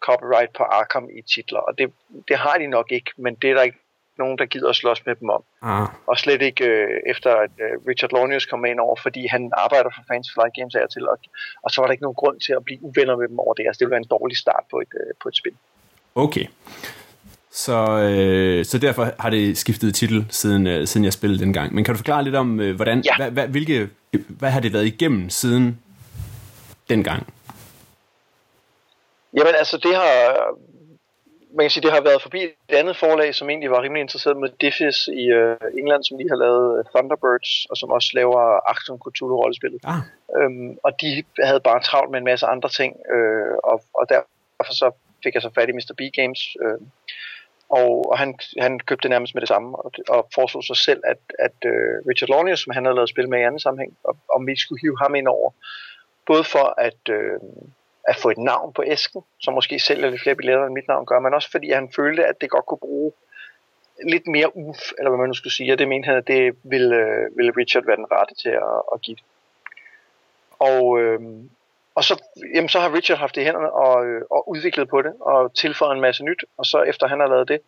[0.00, 1.92] copyright på Arkham i titler, og det,
[2.28, 3.78] det har de nok ikke, men det er der ikke
[4.18, 5.42] nogen, der gider at slås med dem om.
[5.62, 9.50] Ah, Og slet ikke øh, efter, at øh, Richard Launius kom ind over, fordi han
[9.56, 11.18] arbejder for Fantasy Flight Games af til, og,
[11.62, 13.64] og så var der ikke nogen grund til at blive uvenner med dem over det.
[13.66, 15.52] Altså, det ville være en dårlig start på et, øh, på et spil.
[16.14, 16.46] okay.
[17.50, 21.74] Så, øh, så derfor har det skiftet titel, siden, øh, siden jeg spillede den gang.
[21.74, 23.16] Men kan du forklare lidt om, øh, hvordan, Ja.
[23.16, 23.88] hvad, hvad, hvilke,
[24.28, 25.78] hvad har det været igennem siden
[26.90, 27.32] dengang?
[29.36, 30.36] Jamen altså, det har,
[31.56, 34.36] man kan sige, det har været forbi et andet forlag, som egentlig var rimelig interesseret
[34.36, 38.40] med Diffis i øh, England, som lige har lavet øh, Thunderbirds, og som også laver
[38.70, 39.80] Achtung Cthulhu-rollespillet.
[39.84, 40.02] Ah,
[40.38, 44.72] Øhm, og de havde bare travlt med en masse andre ting, øh, og, og derfor
[44.82, 44.90] så
[45.22, 45.94] fik jeg så fat i Mr.
[45.98, 46.80] B Games, øh,
[47.68, 51.22] og, og han, han købte nærmest med det samme, og, og foreslog sig selv, at,
[51.38, 54.46] at øh, Richard Launius, som han havde lavet spil med i anden sammenhæng, og, om
[54.46, 55.50] vi skulle hive ham ind over,
[56.26, 57.38] både for at, øh,
[58.08, 61.06] at få et navn på æsken, som måske sælger lidt flere billetter end mit navn
[61.06, 63.12] gør, men også fordi han følte, at det godt kunne bruge
[64.06, 66.56] lidt mere uf, eller hvad man nu skulle sige, og det mente han, at det
[66.62, 69.24] ville, øh, ville Richard være den rette til at, at give det.
[70.58, 71.20] Og, øh,
[71.94, 72.22] og så,
[72.54, 75.54] jamen, så har Richard haft det i hænderne og, øh, og udviklet på det, og
[75.54, 77.60] tilføjet en masse nyt, og så efter han har lavet det,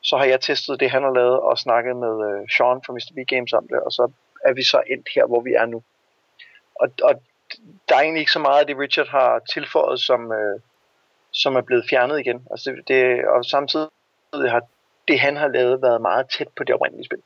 [0.00, 3.12] så har jeg testet det, han har lavet, og snakket med øh, Sean fra Mr.
[3.14, 4.10] B Games om det, og så
[4.44, 5.82] er vi så endt her, hvor vi er nu.
[6.74, 7.22] Og, og
[7.88, 10.60] der er egentlig ikke så meget af det, Richard har tilføjet, som, øh,
[11.32, 12.46] som er blevet fjernet igen.
[12.50, 13.88] Altså det, det, og samtidig
[14.32, 14.62] har
[15.08, 17.18] det, han har lavet, været meget tæt på det oprindelige spil.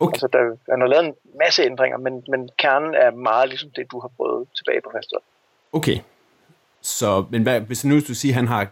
[0.00, 0.12] Okay.
[0.12, 3.92] Altså, der, han har lavet en masse ændringer, men, men kernen er meget ligesom det,
[3.92, 5.22] du har prøvet tilbage på festival.
[5.72, 5.98] okay.
[6.84, 8.66] Så, men hvad, hvis nu du siger, at han har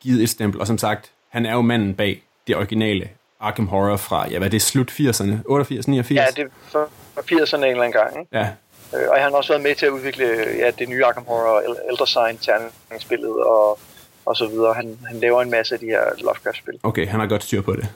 [0.00, 3.96] givet et stempel, og som sagt, han er jo manden bag det originale Arkham Horror
[3.96, 5.34] fra, ja, hvad er det, slut 80'erne?
[5.44, 6.38] 88, 89?
[6.38, 8.38] Ja, det var 80'erne en eller anden gang, ikke?
[8.38, 8.52] Ja,
[8.94, 10.26] Øh, Og han har også været med til at udvikle
[10.58, 11.58] ja, det nye Arkham Horror
[11.90, 13.78] Elder Sign terningsspillet og,
[14.26, 14.74] og så videre.
[14.74, 16.80] Han, han laver en masse af de her Lovecraft-spil.
[16.82, 17.86] okay, han har godt styr på det.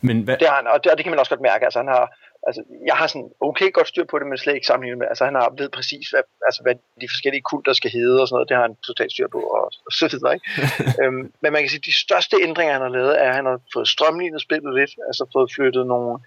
[0.00, 1.64] Men hvad, Det har han, og det, og det kan man også godt mærke.
[1.64, 2.04] Altså, han har,
[2.46, 5.06] altså, jeg har sådan okay godt styr på det, men slet ikke sammenlignet med.
[5.08, 8.34] Altså, han har ved præcis, hvad, altså, hvad de forskellige kulter skal hedde og sådan
[8.36, 8.48] noget.
[8.48, 10.34] Det har han totalt styr på og, og så videre.
[10.34, 10.46] Ikke?
[11.02, 13.46] øhm, men man kan sige, at de største ændringer, han har lavet, er, at han
[13.46, 14.92] har fået strømlignet spillet lidt.
[15.08, 16.18] Altså fået flyttet nogle...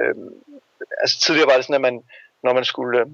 [0.00, 0.30] Øhm,
[1.02, 1.96] altså tidligere var det sådan, at man,
[2.42, 3.00] når man skulle...
[3.00, 3.06] Øh,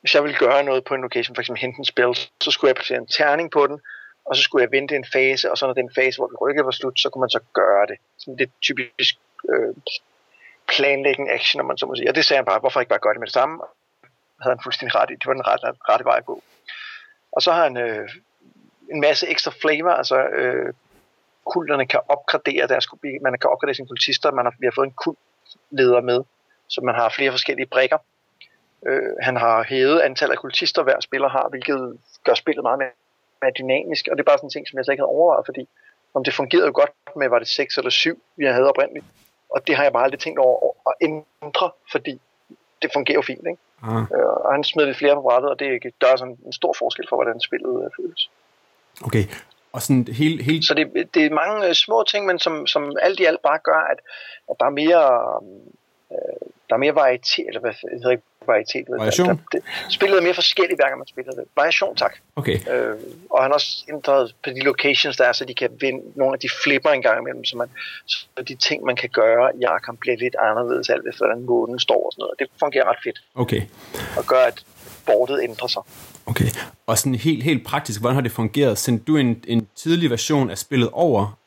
[0.00, 2.68] hvis jeg ville gøre noget på en location, for eksempel hente en spil, så skulle
[2.68, 3.80] jeg placere en terning på den,
[4.24, 6.64] og så skulle jeg vente en fase, og så når den fase, hvor vi rykket
[6.64, 7.96] var slut, så kunne man så gøre det.
[8.18, 9.14] Sådan det er typisk
[9.48, 9.74] øh,
[10.68, 12.10] planlægning action, når man så må sige.
[12.10, 13.62] Og det sagde han bare, hvorfor ikke bare gøre det med det samme?
[14.42, 15.14] Havde han fuldstændig ret i.
[15.14, 16.42] Det var den rette, rette vej at gå.
[17.32, 18.08] Og så har han øh,
[18.90, 20.74] en masse ekstra flavor, altså øh,
[21.46, 22.86] kulterne kan opgradere deres,
[23.22, 26.20] man kan opgradere sine kultister, man har, vi har fået en kultleder med,
[26.68, 27.98] så man har flere forskellige brikker.
[28.86, 32.90] Øh, han har hævet antallet af kultister, hver spiller har, hvilket gør spillet meget mere,
[33.42, 35.46] mere dynamisk, og det er bare sådan en ting, som jeg slet ikke havde overvejet,
[35.46, 35.68] fordi
[36.14, 39.04] om det fungerede godt med, var det 6 eller 7, vi havde oprindeligt.
[39.50, 42.20] Og det har jeg bare aldrig tænkt over at ændre, fordi
[42.82, 43.62] det fungerer jo fint, ikke?
[43.82, 46.74] Ah, Øh, og han smed lidt flere på brættet, og det gør sådan en stor
[46.78, 48.30] forskel for, hvordan spillet øh, føles.
[49.06, 49.24] okay.
[49.72, 52.96] Og sådan helt, helt Så det, det er mange øh, små ting, men som, som
[53.02, 53.98] alt i alt bare gør, at,
[54.50, 55.04] at der er mere,
[56.12, 58.84] øh, der er mere varietet, eller hvad det hedder ikke varietet.
[58.88, 59.28] Variation?
[59.28, 61.44] Der, det, spillet er mere forskelligt, hver gang man spiller det.
[61.56, 62.14] Variation, tak.
[62.36, 62.96] Okay, Øh,
[63.30, 66.32] og han har også ændret på de locations, der er, så de kan vinde nogle
[66.34, 67.68] af de flipper en gang imellem, så, man,
[68.06, 71.78] så de ting, man kan gøre i Arkham, bliver lidt anderledes, alt efter hvordan månen
[71.78, 72.38] står og sådan noget.
[72.38, 73.62] Det fungerer ret fedt, okay.
[74.18, 74.64] og gør, at
[75.06, 75.82] bordet ændrer sig.
[76.26, 76.48] Okay,
[76.86, 78.78] og sådan helt, helt praktisk, hvordan har det fungeret?
[78.78, 81.38] Sendte du en, en tidlig version af spillet over,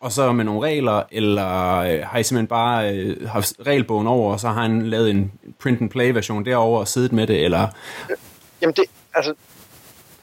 [0.00, 4.32] og så med nogle regler, eller øh, har I simpelthen bare øh, haft regelbogen over,
[4.32, 5.32] og så har han lavet en
[5.62, 7.68] print-and-play version derover og siddet med det, eller...
[8.62, 8.84] Jamen det,
[9.14, 9.34] altså,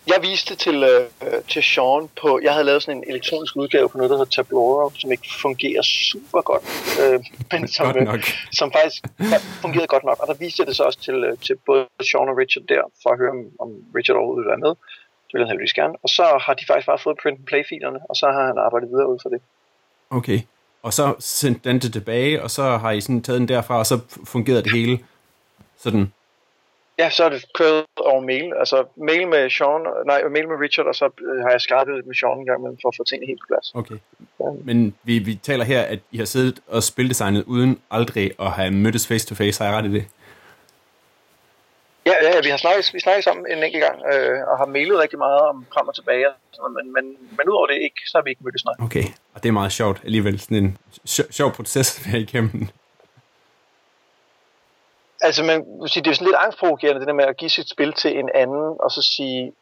[0.08, 3.90] jeg viste det til, øh, til Sean på, jeg havde lavet sådan en elektronisk udgave
[3.90, 6.64] på noget, der hedder Tablora, som ikke fungerer super godt,
[7.02, 7.20] øh,
[7.52, 8.22] men som, Godt øh, nok.
[8.60, 9.02] som faktisk
[9.62, 10.20] fungerede godt nok.
[10.22, 12.84] Og der viste jeg det så også til, øh, til både Sean og Richard der,
[13.04, 14.74] for at høre, om, om Richard overhovedet ville være med.
[15.28, 15.96] Det ville han heldigvis gerne.
[16.04, 18.58] Og så har de faktisk bare fået print and play filerne, og så har han
[18.66, 19.42] arbejdet videre ud for det.
[20.16, 20.40] Okay,
[20.84, 23.86] og så sendte den det tilbage, og så har I sådan taget den derfra, og
[23.86, 25.00] så fungerede det hele
[25.78, 26.12] sådan...
[26.98, 28.54] Ja, så er det kørt over mail.
[28.60, 32.16] Altså mail med Sean, nej, mail med Richard, og så øh, har jeg skarpet med
[32.16, 33.72] Sean en gang imellem for at få tingene helt på plads.
[33.76, 33.98] Okay.
[34.64, 38.72] Men vi, vi taler her, at I har siddet og spildesignet uden aldrig at have
[38.72, 39.64] mødtes face to face.
[39.64, 40.06] Har jeg ret i det?
[42.46, 45.40] Vi har snakket, vi snakket sammen en enkelt gang, øh, og har mailet rigtig meget
[45.42, 46.26] om frem og tilbage,
[46.76, 47.06] men, men,
[47.38, 48.76] men udover det ikke, så har vi ikke mødtes nej.
[48.88, 50.40] Okay, og det er meget sjovt alligevel.
[50.40, 50.78] Sådan en
[51.10, 52.68] sj- sjov proces at være igennem.
[55.22, 57.70] Altså, man vil sige, det er sådan lidt angstprovokerende, det der med at give sit
[57.70, 59.54] spil til en anden, og så sige,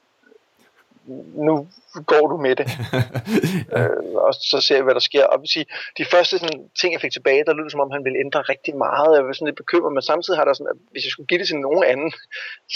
[1.48, 1.68] nu
[2.12, 2.68] går du med det.
[3.78, 5.24] øh, og så ser vi, hvad der sker.
[5.26, 5.66] Og sige,
[5.98, 8.74] de første sådan, ting, jeg fik tilbage, der lød som om, han ville ændre rigtig
[8.86, 9.16] meget.
[9.16, 11.40] Jeg var sådan lidt bekymret, men samtidig har der sådan, at hvis jeg skulle give
[11.40, 12.12] det til nogen anden,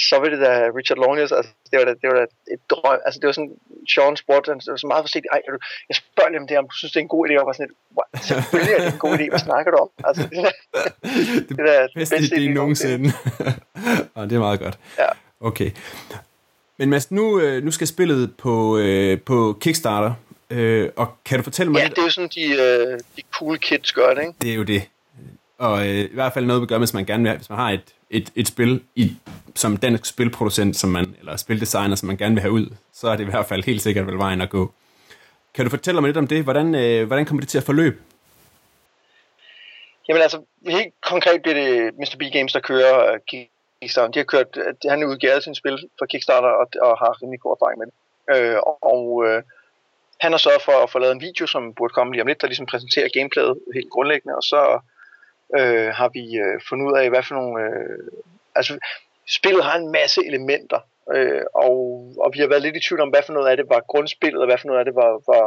[0.09, 2.99] så ville det da Richard Lawrence, altså, det var da, det var da et drøm.
[3.05, 3.53] Altså, det var sådan,
[3.93, 6.67] Sean spurgte, han var så meget forsigtigt, ej, du- jeg spørger lige om det, om
[6.71, 8.09] du synes, det er en god idé, og jeg var sådan lidt, "What?
[8.29, 9.89] selvfølgelig er det en god idé, hvad snakker du om?
[10.09, 10.53] Altså, det er,
[11.47, 13.07] det det er bedste idé nogensinde.
[14.17, 14.77] og det er meget godt.
[15.03, 15.09] Ja.
[15.49, 15.69] Okay.
[16.77, 20.13] Men Mads, nu, øh, nu skal spillet på, øh, på Kickstarter,
[20.49, 21.95] øh, og kan du fortælle mig Ja, lidt?
[21.95, 22.43] det er jo sådan, de,
[22.93, 24.33] øh, de cool kids gør det, ikke?
[24.41, 24.83] Det er jo det.
[25.57, 27.59] Og øh, i hvert fald noget, vi gør, hvis man gerne vil, have- hvis man
[27.59, 29.13] har et, et, et spil i,
[29.55, 33.15] som dansk spilproducent, som man, eller spildesigner, som man gerne vil have ud, så er
[33.15, 34.71] det i hvert fald helt sikkert vel vejen at gå.
[35.53, 36.43] Kan du fortælle mig lidt om det?
[36.43, 37.97] Hvordan, øh, hvordan kommer det til at forløbe?
[40.09, 42.15] Jamen altså, helt konkret bliver det Mr.
[42.19, 43.17] B Games, der kører
[43.81, 44.11] Kickstarter.
[44.11, 44.57] De har kørt,
[44.89, 47.95] han har udgivet sin spil for Kickstarter og, og har rimelig god erfaring med det.
[48.33, 49.43] Øh, og og øh,
[50.19, 52.41] han har sørget for at få lavet en video, som burde komme lige om lidt,
[52.41, 54.79] der ligesom præsenterer gameplayet helt grundlæggende, og så
[55.57, 57.63] øh, har vi øh, fundet ud af, hvad for nogle...
[57.65, 57.99] Øh,
[58.55, 58.79] altså,
[59.37, 60.79] spillet har en masse elementer,
[61.15, 61.73] øh, og,
[62.23, 64.41] og vi har været lidt i tvivl om, hvad for noget af det var grundspillet,
[64.41, 65.45] og hvad for noget af det var, var,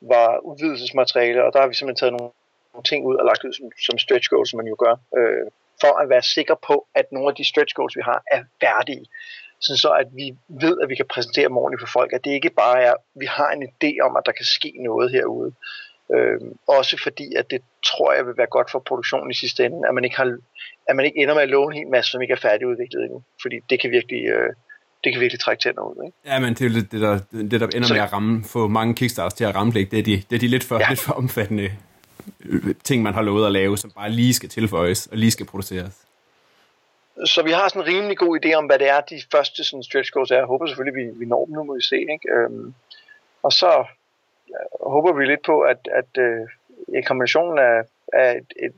[0.00, 2.32] var udvidelsesmateriale, og der har vi simpelthen taget nogle,
[2.72, 5.46] nogle ting ud og lagt ud som, som stretch goals, som man jo gør, øh,
[5.82, 9.04] for at være sikker på, at nogle af de stretch goals, vi har, er færdige.
[9.60, 10.26] Sådan så, at vi
[10.64, 13.26] ved, at vi kan præsentere dem ordentligt for folk, at det ikke bare er, vi
[13.26, 15.52] har en idé om, at der kan ske noget herude.
[16.14, 19.88] Øh, også fordi, at det tror jeg vil være godt for produktionen i sidste ende,
[19.88, 20.38] at man ikke, har,
[20.88, 23.22] at man ikke ender med at love en hel masse, som ikke er færdigudviklet endnu.
[23.42, 24.50] Fordi det kan virkelig, øh,
[25.04, 26.04] det kan virkelig trække tænder ud.
[26.06, 26.16] Ikke?
[26.26, 27.18] Ja, men det er jo lidt det, der,
[27.50, 29.90] det, der ender Så- med at ramme, få mange Kickstarters til at ramme det.
[29.90, 30.88] Det er de, det er de lidt, for, ja.
[30.88, 31.70] Lidt for omfattende
[32.84, 36.06] ting, man har lovet at lave, som bare lige skal tilføjes og lige skal produceres.
[37.24, 39.82] Så vi har sådan en rimelig god idé om, hvad det er, de første sådan,
[39.82, 40.36] stretch goals er.
[40.36, 41.96] Jeg håber selvfølgelig, vi, vi når dem nu, må vi se.
[41.96, 42.32] Ikke?
[42.36, 42.74] Øhm,
[43.42, 43.84] og så
[44.48, 46.48] ja, håber vi lidt på, at, at øh,
[46.94, 48.74] en kombination af, af et, et,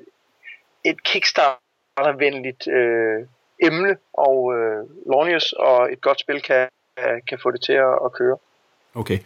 [0.84, 3.26] et Kickstarter-venligt øh,
[3.62, 6.68] emne og øh, Launius og et godt spil kan,
[7.28, 8.36] kan få det til at, at køre.
[8.94, 9.18] Okay.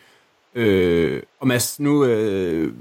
[0.54, 2.72] Øh, og Mads, nu, øh,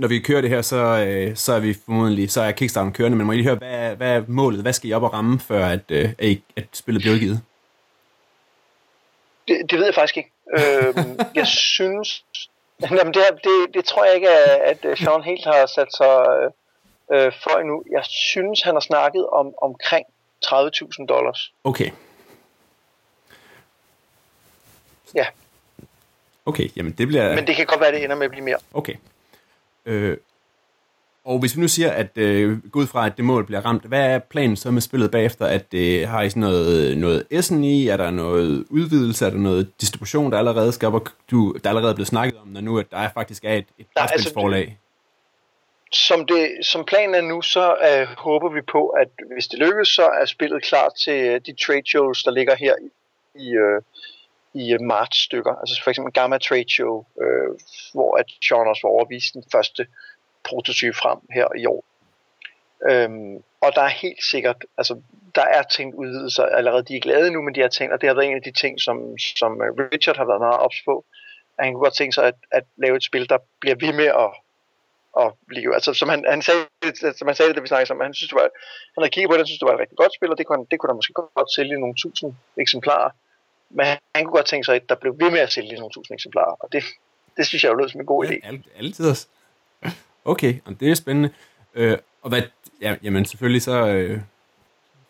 [0.00, 3.16] når vi kører det her, så, øh, så er vi formodentlig, så er Kickstarter kørende,
[3.18, 4.62] men må I lige høre, hvad, hvad er målet?
[4.62, 7.40] Hvad skal I op og ramme, før at, øh, at, I, at spillet bliver udgivet?
[9.48, 10.30] Det, det ved jeg faktisk ikke.
[10.58, 12.24] Øhm, jeg synes...
[12.90, 16.14] Jamen, det, det, det tror jeg ikke, at at Sean helt har sat sig
[17.12, 17.84] øh, øh, for endnu.
[17.90, 20.06] Jeg synes, han har snakket om omkring
[20.46, 21.52] 30.000 dollars.
[21.64, 21.90] Okay.
[25.14, 25.26] Ja,
[26.46, 27.34] Okay, jamen det bliver...
[27.34, 28.58] men det kan godt være, det ender med at blive mere.
[28.74, 28.94] Okay.
[29.90, 30.16] Øh,
[31.24, 33.84] Og hvis vi nu siger, at øh, gå ud fra, at det mål bliver ramt,
[33.84, 35.46] hvad er planen så med spillet bagefter?
[35.46, 37.88] At øh, har I sådan noget, noget S'en i?
[37.88, 39.26] Er der noget udvidelse?
[39.26, 42.38] Er der noget distribution, der allerede skal op, og du, der allerede er blevet snakket
[42.38, 44.60] om, når nu at der faktisk er et, et brætspilsforlag?
[44.60, 44.76] Altså,
[45.92, 49.88] som, det, som planen er nu, så øh, håber vi på, at hvis det lykkes,
[49.88, 52.74] så er spillet klar til øh, de trade shows, der ligger her
[53.34, 53.82] i, øh,
[54.54, 55.54] i øh, marts stykker.
[55.54, 57.50] Altså for eksempel Gamma Trade Show, øh,
[57.94, 59.86] hvor at Sean også var overvist den første
[60.44, 61.84] prototype frem her i år.
[62.90, 65.02] Øhm, og der er helt sikkert, altså
[65.34, 68.08] der er tænkt udvidelser allerede, de er glade nu, men de har tænkt, og det
[68.08, 71.04] har været en af de ting, som, som øh, Richard har været meget ops på,
[71.58, 74.10] at han kunne godt tænke sig at, at lave et spil, der bliver ved med
[74.24, 74.30] at,
[75.22, 76.64] at blive, altså som han, han sagde,
[77.18, 78.48] som han sagde det, da vi snakkede sammen, han synes, det var,
[78.94, 80.46] han havde kigget på det, han synes, det var et rigtig godt spil, og det
[80.46, 82.30] kunne, det kunne der måske godt sælge nogle tusind
[82.64, 83.10] eksemplarer,
[83.70, 86.14] men han kunne godt tænke sig, at der blev ved med at sælge nogle tusind
[86.14, 86.84] eksemplarer, og det,
[87.36, 88.52] det synes jeg jo lød som en god idé.
[88.52, 89.26] Ja, altid også.
[90.24, 91.30] Okay, og det er spændende.
[91.74, 92.42] Øh, og hvad,
[92.82, 94.20] ja, jamen selvfølgelig så, øh,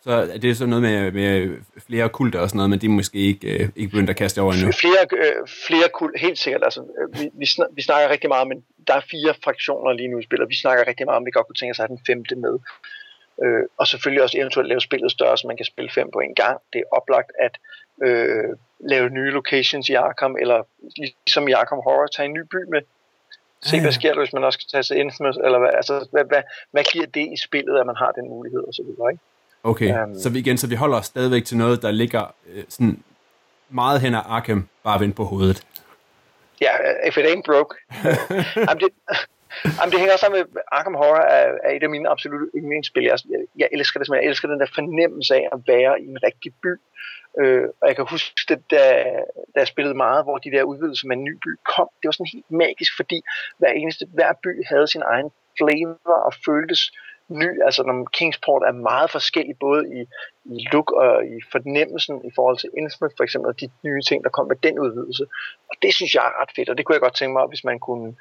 [0.01, 2.89] så er det så noget med, med flere kulter og sådan noget, men de er
[2.89, 4.71] måske ikke, øh, ikke begyndt at kaste over endnu.
[4.71, 6.63] Flere, øh, flere kult, helt sikkert.
[6.63, 10.07] Altså, øh, vi, vi, snakker, vi snakker rigtig meget, men der er fire fraktioner lige
[10.07, 10.49] nu i spillet.
[10.49, 12.55] Vi snakker rigtig meget om, vi godt kunne tænke os at have den femte med.
[13.43, 16.35] Øh, og selvfølgelig også eventuelt lave spillet større, så man kan spille fem på en
[16.35, 16.57] gang.
[16.73, 17.57] Det er oplagt at
[18.03, 20.63] øh, lave nye locations i Arkham, eller
[21.25, 22.81] ligesom i Arkham Horror, tage en ny by med.
[23.63, 26.23] Se, hvad sker der, hvis man også skal tage sig Infamous, eller hvad, altså, hvad,
[26.25, 29.23] hvad, hvad giver det i spillet, at man har den mulighed, og så videre, ikke?
[29.63, 32.63] Okay, um, så vi igen, så vi holder os stadigvæk til noget, der ligger øh,
[32.69, 33.03] sådan
[33.69, 35.63] meget hen ad Arkham, bare vendt på hovedet.
[36.61, 37.75] Ja, yeah, if it ain't broke.
[38.69, 38.89] I'm, det,
[39.65, 43.03] Jamen, det hænger sammen med Arkham Horror er, er et af mine absolutte yndlingsspil.
[43.03, 43.17] Jeg,
[43.57, 46.73] jeg elsker det, jeg elsker den der fornemmelse af at være i en rigtig by.
[47.39, 48.83] Øh, og jeg kan huske det, da,
[49.53, 51.89] da jeg spillede meget, hvor de der udvidelser med en ny by kom.
[51.99, 53.21] Det var sådan helt magisk, fordi
[53.57, 56.81] hver eneste, hver by havde sin egen flavor og føltes
[57.27, 57.63] ny.
[57.65, 60.01] Altså når Kingsport er meget forskellig, både i,
[60.45, 64.23] i look og i fornemmelsen i forhold til Innsmouth for eksempel, og de nye ting,
[64.23, 65.23] der kom med den udvidelse.
[65.69, 67.63] Og det synes jeg er ret fedt, og det kunne jeg godt tænke mig, hvis
[67.63, 68.15] man kunne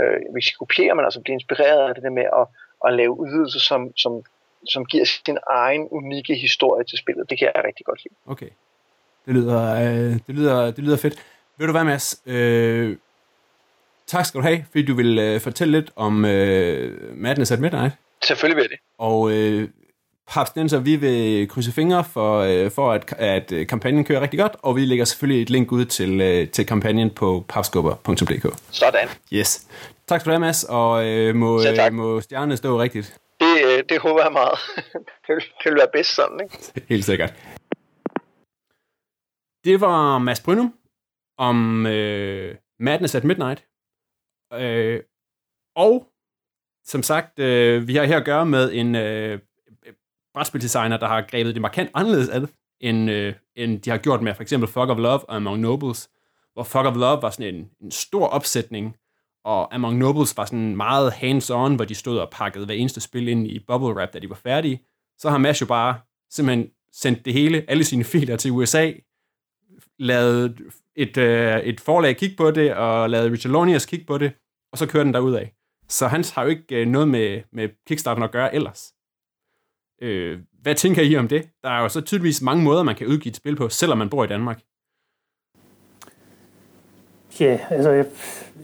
[0.00, 2.46] øh, hvis I kopierer, man altså bliver inspireret af det der med at,
[2.86, 4.12] at lave udvidelser, som, som,
[4.68, 7.30] som giver sin egen unikke historie til spillet.
[7.30, 8.14] Det kan jeg rigtig godt lide.
[8.26, 8.50] Okay.
[9.26, 11.26] Det lyder, øh, det lyder, det lyder fedt.
[11.58, 12.22] Vil du være, Mads?
[12.26, 12.96] Øh,
[14.06, 17.92] tak skal du have, fordi du vil øh, fortælle lidt om øh, Madness at Midnight.
[18.22, 18.78] Selvfølgelig vil jeg det.
[18.98, 19.68] Og øh,
[20.30, 24.56] Papstenser, vi vil krydse fingre for, øh, for at, at øh, kampagnen kører rigtig godt,
[24.62, 28.46] og vi lægger selvfølgelig et link ud til, øh, til kampagnen på papskubber.dk.
[28.70, 29.08] Sådan.
[29.32, 29.68] Yes.
[30.06, 31.60] Tak skal du have, Mads, og øh, må,
[31.92, 33.20] må stjernerne stå rigtigt.
[33.40, 34.58] Det, det håber jeg meget.
[35.26, 36.86] det, vil, det vil være bedst sådan, ikke?
[36.88, 37.30] Helt sikkert.
[39.64, 40.74] Det var Mads Brynum
[41.38, 43.66] om øh, Madness at Midnight.
[44.52, 45.00] Øh,
[45.76, 46.06] og
[46.84, 49.38] som sagt, øh, vi har her at gøre med en øh,
[50.34, 52.40] brætspildesigner, der har grebet det markant anderledes af
[52.80, 56.10] end, øh, end de har gjort med for eksempel Fog of Love og Among Nobles,
[56.52, 58.96] hvor Fog of Love var sådan en, en stor opsætning,
[59.44, 63.28] og Among Nobles var sådan meget hands-on, hvor de stod og pakkede hver eneste spil
[63.28, 64.80] ind i bubble wrap, da de var færdige.
[65.18, 68.92] Så har Mash jo bare simpelthen sendt det hele, alle sine filer til USA,
[69.98, 70.60] lavet
[70.96, 74.32] et, øh, et forlag kigge på det, og lavet Richard Lonius kigge på det,
[74.72, 75.54] og så kører den derud af.
[75.88, 78.92] Så han har jo ikke øh, noget med, med Kickstarter at gøre ellers.
[80.00, 81.48] Øh, hvad tænker I om det?
[81.62, 84.10] Der er jo så tydeligvis mange måder, man kan udgive et spil på, selvom man
[84.10, 84.60] bor i Danmark.
[87.40, 88.06] Ja, altså et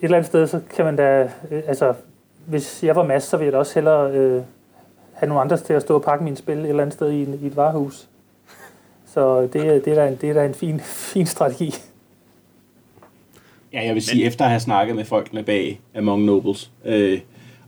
[0.02, 1.94] eller andet sted, så kan man da, øh, altså
[2.46, 4.42] hvis jeg var Mads, så ville jeg da også hellere øh,
[5.12, 7.22] have nogle andre til at stå og pakke mine spil et eller andet sted i,
[7.22, 8.08] i et varehus.
[9.06, 9.52] Så det,
[9.84, 11.74] det, er da en, det er da en fin, fin strategi.
[13.72, 14.28] Ja, jeg vil sige, Men...
[14.28, 17.20] efter at have snakket med folkene bag Among Nobles, øh,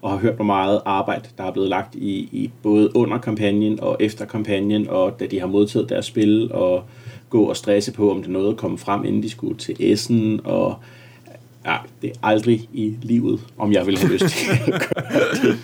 [0.03, 3.81] og har hørt, hvor meget arbejde, der er blevet lagt i, i både under kampagnen
[3.81, 6.85] og efter kampagnen, og da de har modtaget deres spil, og
[7.31, 10.41] gå og stresse på, om det nåede at komme frem, inden de skulle til Essen,
[10.45, 10.75] og
[11.67, 15.59] ja, det er aldrig i livet, om jeg vil have lyst til at gøre det.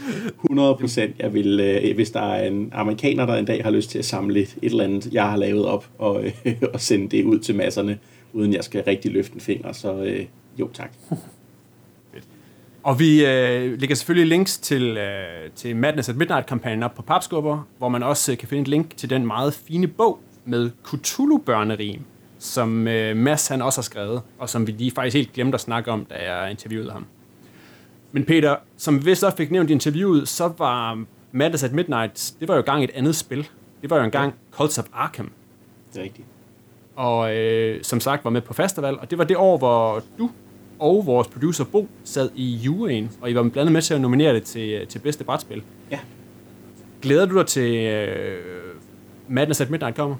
[0.44, 1.14] 100 procent.
[1.18, 4.04] Jeg vil, øh, hvis der er en amerikaner, der en dag har lyst til at
[4.04, 7.38] samle et, et eller andet, jeg har lavet op, og, øh, og sende det ud
[7.38, 7.98] til masserne,
[8.32, 10.24] uden jeg skal rigtig løfte en finger, så øh,
[10.58, 10.92] jo tak.
[12.84, 17.66] Og vi øh, lægger selvfølgelig links til, øh, til Madness at Midnight-kampagnen op på Papskubber,
[17.78, 22.00] hvor man også øh, kan finde et link til den meget fine bog med Cthulhu-børnerim,
[22.38, 25.60] som øh, Mads han også har skrevet, og som vi lige faktisk helt glemte at
[25.60, 27.06] snakke om, da jeg interviewede ham.
[28.12, 32.48] Men Peter, som vi så fik nævnt i interviewet, så var Madness at Midnight, det
[32.48, 33.48] var jo gang et andet spil.
[33.82, 35.30] Det var jo engang Cults of Arkham.
[35.92, 36.28] Det er rigtigt.
[36.96, 40.30] Og øh, som sagt var med på festival, og det var det år, hvor du
[40.78, 44.00] og vores producer Bo sad i juryen, og I var blandt andet med til at
[44.00, 45.62] nominere det til, til bedste brætspil.
[45.90, 45.98] Ja.
[47.02, 48.38] Glæder du dig til øh,
[49.28, 50.16] Madness at Midnight kommer?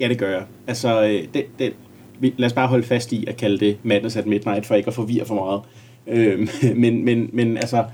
[0.00, 0.44] Ja, det gør jeg.
[0.66, 1.74] Altså, øh, det, det,
[2.20, 4.94] lad os bare holde fast i at kalde det Madness at Midnight, for ikke at
[4.94, 5.62] forvirre for meget.
[6.06, 6.48] Øh,
[6.82, 7.84] men, men, men altså,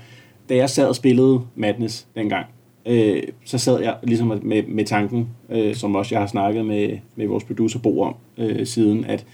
[0.49, 2.45] da jeg sad og spillede Madness dengang,
[2.85, 6.97] øh, så sad jeg ligesom med, med tanken, øh, som også jeg har snakket med,
[7.15, 9.25] med vores producer Bo om øh, siden, at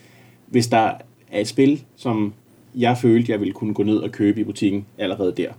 [0.47, 0.91] hvis der
[1.31, 2.33] er et spil, som
[2.75, 5.51] jeg følte, jeg ville kunne gå ned og købe i butikken allerede der,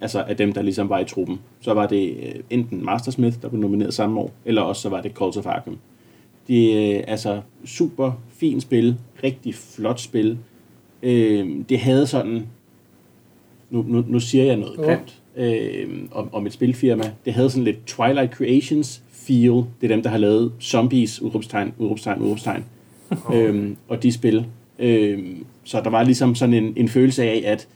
[0.00, 3.48] altså af dem, der ligesom var i truppen, så var det øh, enten Mastersmith, der
[3.48, 5.78] blev nomineret samme år, eller også så var det Calls of Arkham.
[6.48, 10.38] Det er altså super fint spil, rigtig flot spil.
[11.02, 12.46] Øh, det havde sådan,
[13.70, 17.64] nu, nu, nu siger jeg noget grimt øh, om, om et spilfirma, det havde sådan
[17.64, 19.52] lidt Twilight Creations feel.
[19.80, 22.64] Det er dem, der har lavet Zombies, udråbstegn, udråbstegn, udråbstegn.
[23.34, 24.46] øhm, og de spil.
[24.78, 25.18] Øh,
[25.64, 27.68] så der var ligesom sådan en, en følelse af, at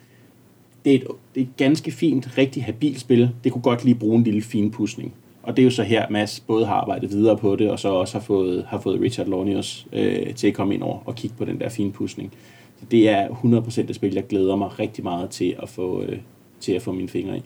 [0.85, 3.31] det er, et, det er et ganske fint, rigtig habilt spil.
[3.45, 5.15] Det kunne godt lige bruge en lille finpudsning.
[5.43, 7.89] Og det er jo så her, Mads både har arbejdet videre på det, og så
[7.89, 11.37] også har fået, har fået Richard Lornius øh, til at komme ind over og kigge
[11.37, 12.33] på den der finpudsning.
[12.81, 16.19] Så det er 100% et spil, jeg glæder mig rigtig meget til at få, øh,
[16.61, 17.43] til at få mine fingre i.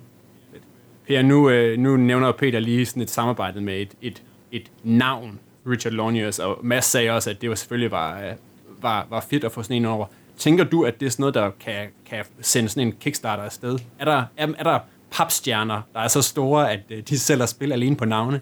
[1.11, 5.39] Ja, nu, øh, nu nævner Peter lige sådan et samarbejde med et, et, et navn,
[5.67, 8.33] Richard Lornius, og Mads sagde også, at det var selvfølgelig var, øh,
[8.87, 10.07] var, var fedt at få sådan en over.
[10.39, 13.79] Tænker du, at det er sådan noget, der kan, kan sende sådan en Kickstarter afsted?
[13.99, 14.79] Er der, er, er der
[15.11, 18.41] papstjerner, der er så store, at øh, de sælger spil alene på navne?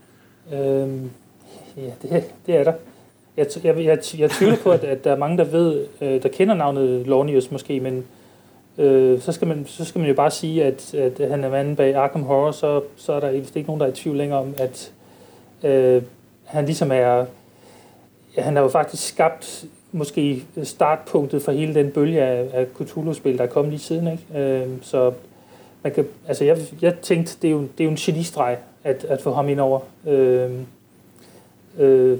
[0.52, 1.10] Øhm,
[1.76, 2.72] ja, det, det er der.
[3.36, 6.28] Jeg, jeg, jeg, jeg tvivler på, at, at der er mange, der ved, øh, der
[6.28, 8.04] kender navnet Lornius måske, men
[8.78, 11.76] øh, så, skal man, så skal man jo bare sige, at, at han er manden
[11.76, 14.38] bag Arkham Horror, så, så er der vist ikke nogen, der er i tvivl længere
[14.38, 14.92] om, at
[15.62, 16.02] øh,
[16.44, 17.26] han ligesom er,
[18.36, 23.38] ja, han har jo faktisk skabt måske startpunktet for hele den bølge af, af Cthulhu-spil,
[23.38, 24.08] der er kommet lige siden.
[24.08, 24.44] Ikke?
[24.44, 25.12] Øh, så
[25.82, 29.04] man kan, altså jeg, jeg tænkte, det er jo, det er jo en genistreg at,
[29.04, 29.80] at få ham ind over.
[30.06, 30.50] Øh,
[31.78, 32.18] øh,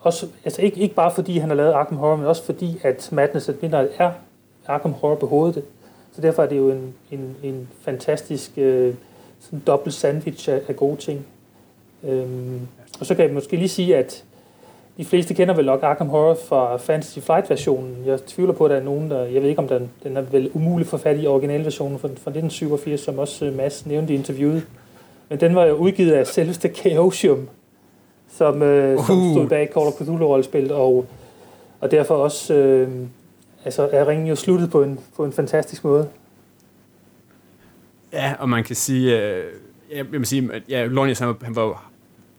[0.00, 3.08] også, altså ikke, ikke bare fordi han har lavet Arkham Horror, men også fordi, at
[3.12, 4.12] Madness at Midnight er
[4.66, 5.64] Arkham Horror på hovedet.
[6.12, 8.94] Så derfor er det jo en, en, en fantastisk øh,
[9.40, 11.26] sådan dobbelt sandwich af, af gode ting.
[12.04, 12.60] Øhm,
[13.00, 14.24] og så kan jeg måske lige sige, at
[15.00, 17.96] de fleste kender vel nok Arkham Horror fra Fantasy Flight-versionen.
[18.06, 19.24] Jeg tvivler på, at der er nogen, der...
[19.24, 22.12] Jeg ved ikke, om den, den er vel umulig for fat i originalversionen fra, fra
[22.12, 24.66] 1987, som også øh, Mads nævnte i interviewet.
[25.28, 27.48] Men den var jo udgivet af selveste Chaosium,
[28.36, 29.32] som, øh, som Uh.
[29.32, 31.06] stod bag Call of Cthulhu-rollespil, og,
[31.80, 32.54] og derfor også...
[32.54, 32.88] Øh,
[33.64, 36.08] altså, er ringen jo sluttet på en, på en fantastisk måde.
[38.12, 39.44] Ja, og man kan sige, øh,
[39.96, 40.86] jeg vil sige, at ja,
[41.26, 41.89] var- han var,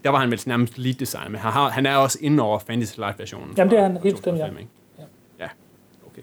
[0.04, 2.60] der var han vel nærmest lead designer, men han, har, han er også inde over
[2.60, 3.54] Fantasy Life-versionen.
[3.58, 4.44] Jamen, det er han, helt bestemt, ja.
[4.44, 4.72] 2005, ikke?
[5.40, 5.48] Ja,
[6.08, 6.22] okay.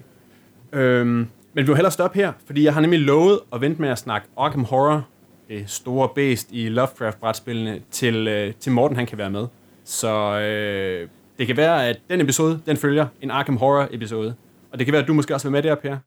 [0.73, 3.89] Øhm, men vi vil hellere stoppe her, fordi jeg har nemlig lovet at vente med
[3.89, 5.07] at snakke Arkham Horror,
[5.47, 9.47] det store bæst i Lovecraft-brætspillene, til, øh, til Morten han kan være med.
[9.83, 14.35] Så øh, det kan være, at den episode, den følger en Arkham Horror-episode.
[14.71, 15.97] Og det kan være, at du måske også vil med der, Per.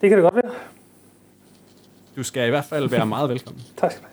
[0.00, 0.52] Det kan det godt være.
[2.16, 3.62] Du skal i hvert fald være meget velkommen.
[3.76, 4.11] Tak skal du have.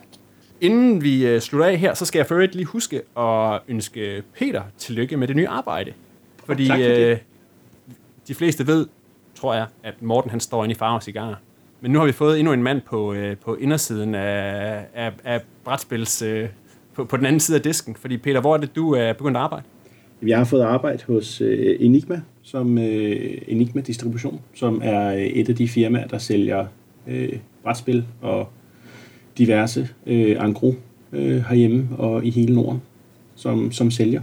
[0.60, 4.62] Inden vi øh, slutter af her, så skal jeg for lige huske at ønske Peter
[4.78, 5.92] tillykke med det nye arbejde.
[6.44, 7.06] Fordi Tak for det.
[7.06, 7.18] øh,
[8.28, 8.86] de fleste ved,
[9.34, 11.40] tror jeg, at Morten han står inde i Farve Cigar.
[11.80, 15.40] Men nu har vi fået endnu en mand på, øh, på indersiden af, af, af
[15.64, 16.48] brætspils, øh,
[16.94, 17.94] på, på den anden side af disken.
[17.94, 19.64] Fordi Peter, hvor er det, du er begyndt at arbejde?
[20.22, 25.48] Jeg har fået arbejde hos øh, Enigma, som øh, Enigma Distribution, som er øh, et
[25.48, 26.66] af de firmaer, der sælger
[27.06, 28.48] øh, brætspil og
[29.38, 30.74] diverse øh, angro
[31.12, 32.82] øh, herhjemme og i hele Norden
[33.36, 34.22] som, som sælger.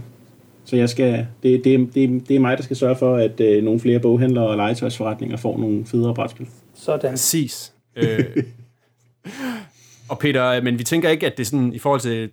[0.64, 3.64] Så jeg skal, det, det, det, det er mig, der skal sørge for, at øh,
[3.64, 6.48] nogle flere boghandlere og legetøjsforretninger får nogle federe brætspil.
[6.74, 7.10] Sådan.
[7.10, 7.72] Præcis.
[7.96, 8.24] øh,
[10.08, 12.30] og Peter, men vi tænker ikke, at det er sådan, i forhold til,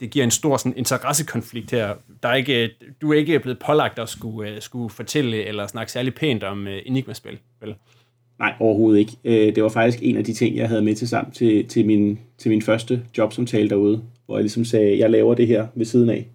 [0.00, 1.94] det giver en stor sådan, interessekonflikt her.
[2.22, 5.92] Der er ikke, du er ikke blevet pålagt at skulle, uh, skulle fortælle eller snakke
[5.92, 7.74] særlig pænt om uh, Enigma-spil, vel?
[8.38, 9.12] Nej, overhovedet ikke.
[9.24, 11.86] Øh, Det var faktisk en af de ting, jeg havde med til sammen til, til,
[11.86, 15.84] min, til min første jobsamtale derude, hvor jeg ligesom sagde, jeg laver det her ved
[15.84, 16.26] siden af.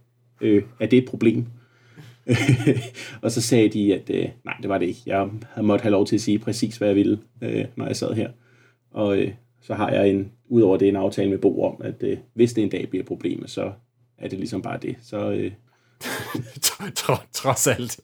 [0.42, 1.46] Øh, er det et problem?
[3.22, 5.00] og så sagde de, at øh, nej, det var det ikke.
[5.06, 7.96] Jeg havde måttet have lov til at sige præcis, hvad jeg ville, øh, når jeg
[7.96, 8.30] sad her.
[8.92, 9.32] Og øh,
[9.62, 12.64] så har jeg en, udover det en aftale med Bo om, at øh, hvis det
[12.64, 13.72] en dag bliver et problem, så
[14.18, 14.96] er det ligesom bare det.
[15.02, 15.52] Så øh,
[16.66, 18.00] Tro- tro- Trods alt.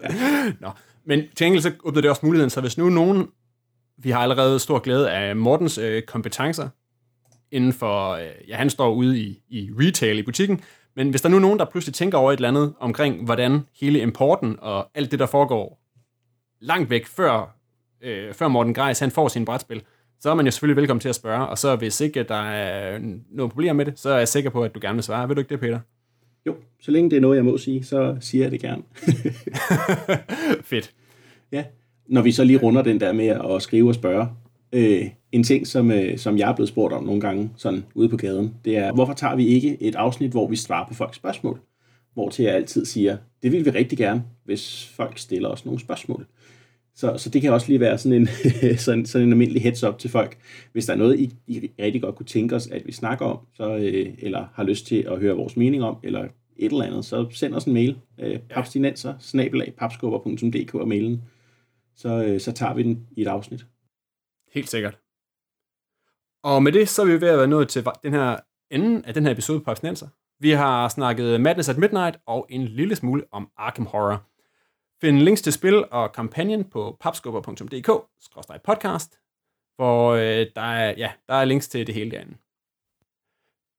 [0.62, 0.70] Nå.
[1.06, 3.28] Men til enkelt så åbner det også muligheden, så hvis nu nogen,
[4.04, 6.70] vi har allerede stor glæde af Mortens øh, kompetencer
[7.52, 10.62] inden for, øh, ja, han står ude i, i retail i butikken,
[10.95, 13.62] men hvis der nu er nogen, der pludselig tænker over et eller andet omkring, hvordan
[13.80, 15.82] hele importen og alt det, der foregår
[16.62, 17.56] langt væk før
[18.02, 19.82] øh, før Morten Greis han får sin brætspil,
[20.20, 23.00] så er man jo selvfølgelig velkommen til at spørge, og så hvis ikke der er
[23.32, 25.28] noget problem med det, så er jeg sikker på, at du gerne vil svare.
[25.28, 25.80] Vil du ikke det, Peter?
[26.45, 28.84] Jo, så længe det er noget, jeg må sige, så siger jeg det gerne.
[30.72, 30.93] Fedt.
[31.52, 31.64] Ja,
[32.10, 34.28] når vi så lige runder den der med at skrive og spørge.
[34.74, 38.10] Øh, en ting, som, øh, som jeg er blevet spurgt om nogle gange, sådan ude
[38.10, 41.16] på gaden, det er, hvorfor tager vi ikke et afsnit, hvor vi svarer på folks
[41.16, 41.60] spørgsmål?
[42.14, 45.80] Hvor til jeg altid siger, det vil vi rigtig gerne, hvis folk stiller os nogle
[45.80, 46.26] spørgsmål.
[46.95, 48.28] Så, så det kan også lige være sådan en,
[48.78, 50.38] sådan, sådan en almindelig heads up til folk.
[50.74, 53.39] Hvis der er noget, I, I rigtig godt kunne tænke os, at vi snakker om,
[53.53, 56.24] så, øh, eller har lyst til at høre vores mening om, eller
[56.57, 57.95] et eller andet, så send os en mail.
[58.20, 61.22] Øh, papstinenser, snabelag, papskubber.dk og mailen.
[62.02, 63.66] Så, øh, så tager vi den i et afsnit.
[64.54, 65.00] Helt sikkert.
[66.43, 68.39] Og med det, så er vi ved at være nået til den her
[68.72, 70.08] enden af den her episode på Abstinenser.
[70.39, 74.24] Vi har snakket Madness at Midnight og en lille smule om Arkham Horror.
[75.02, 79.20] Find links til spil og kampagnen på papskubber.dk-podcast,
[79.76, 82.38] hvor øh, der, er, ja, der er links til det hele derinde.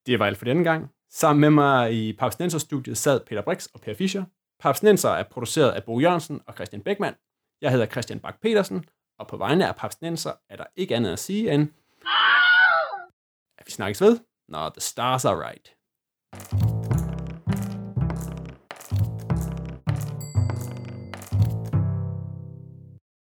[0.06, 0.90] Det var alt for denne gang.
[1.10, 4.24] Sammen med mig i Papsnenser-studiet sad Peter Brix og Per Fischer.
[4.60, 7.16] Papsnenser er produceret af Bo Jørgensen og Christian Beckmann.
[7.60, 8.84] Jeg hedder Christian Bak petersen
[9.18, 11.68] og på vegne af Papsnenser er der ikke andet at sige end,
[13.58, 15.74] at vi snakkes ved, når the stars are right.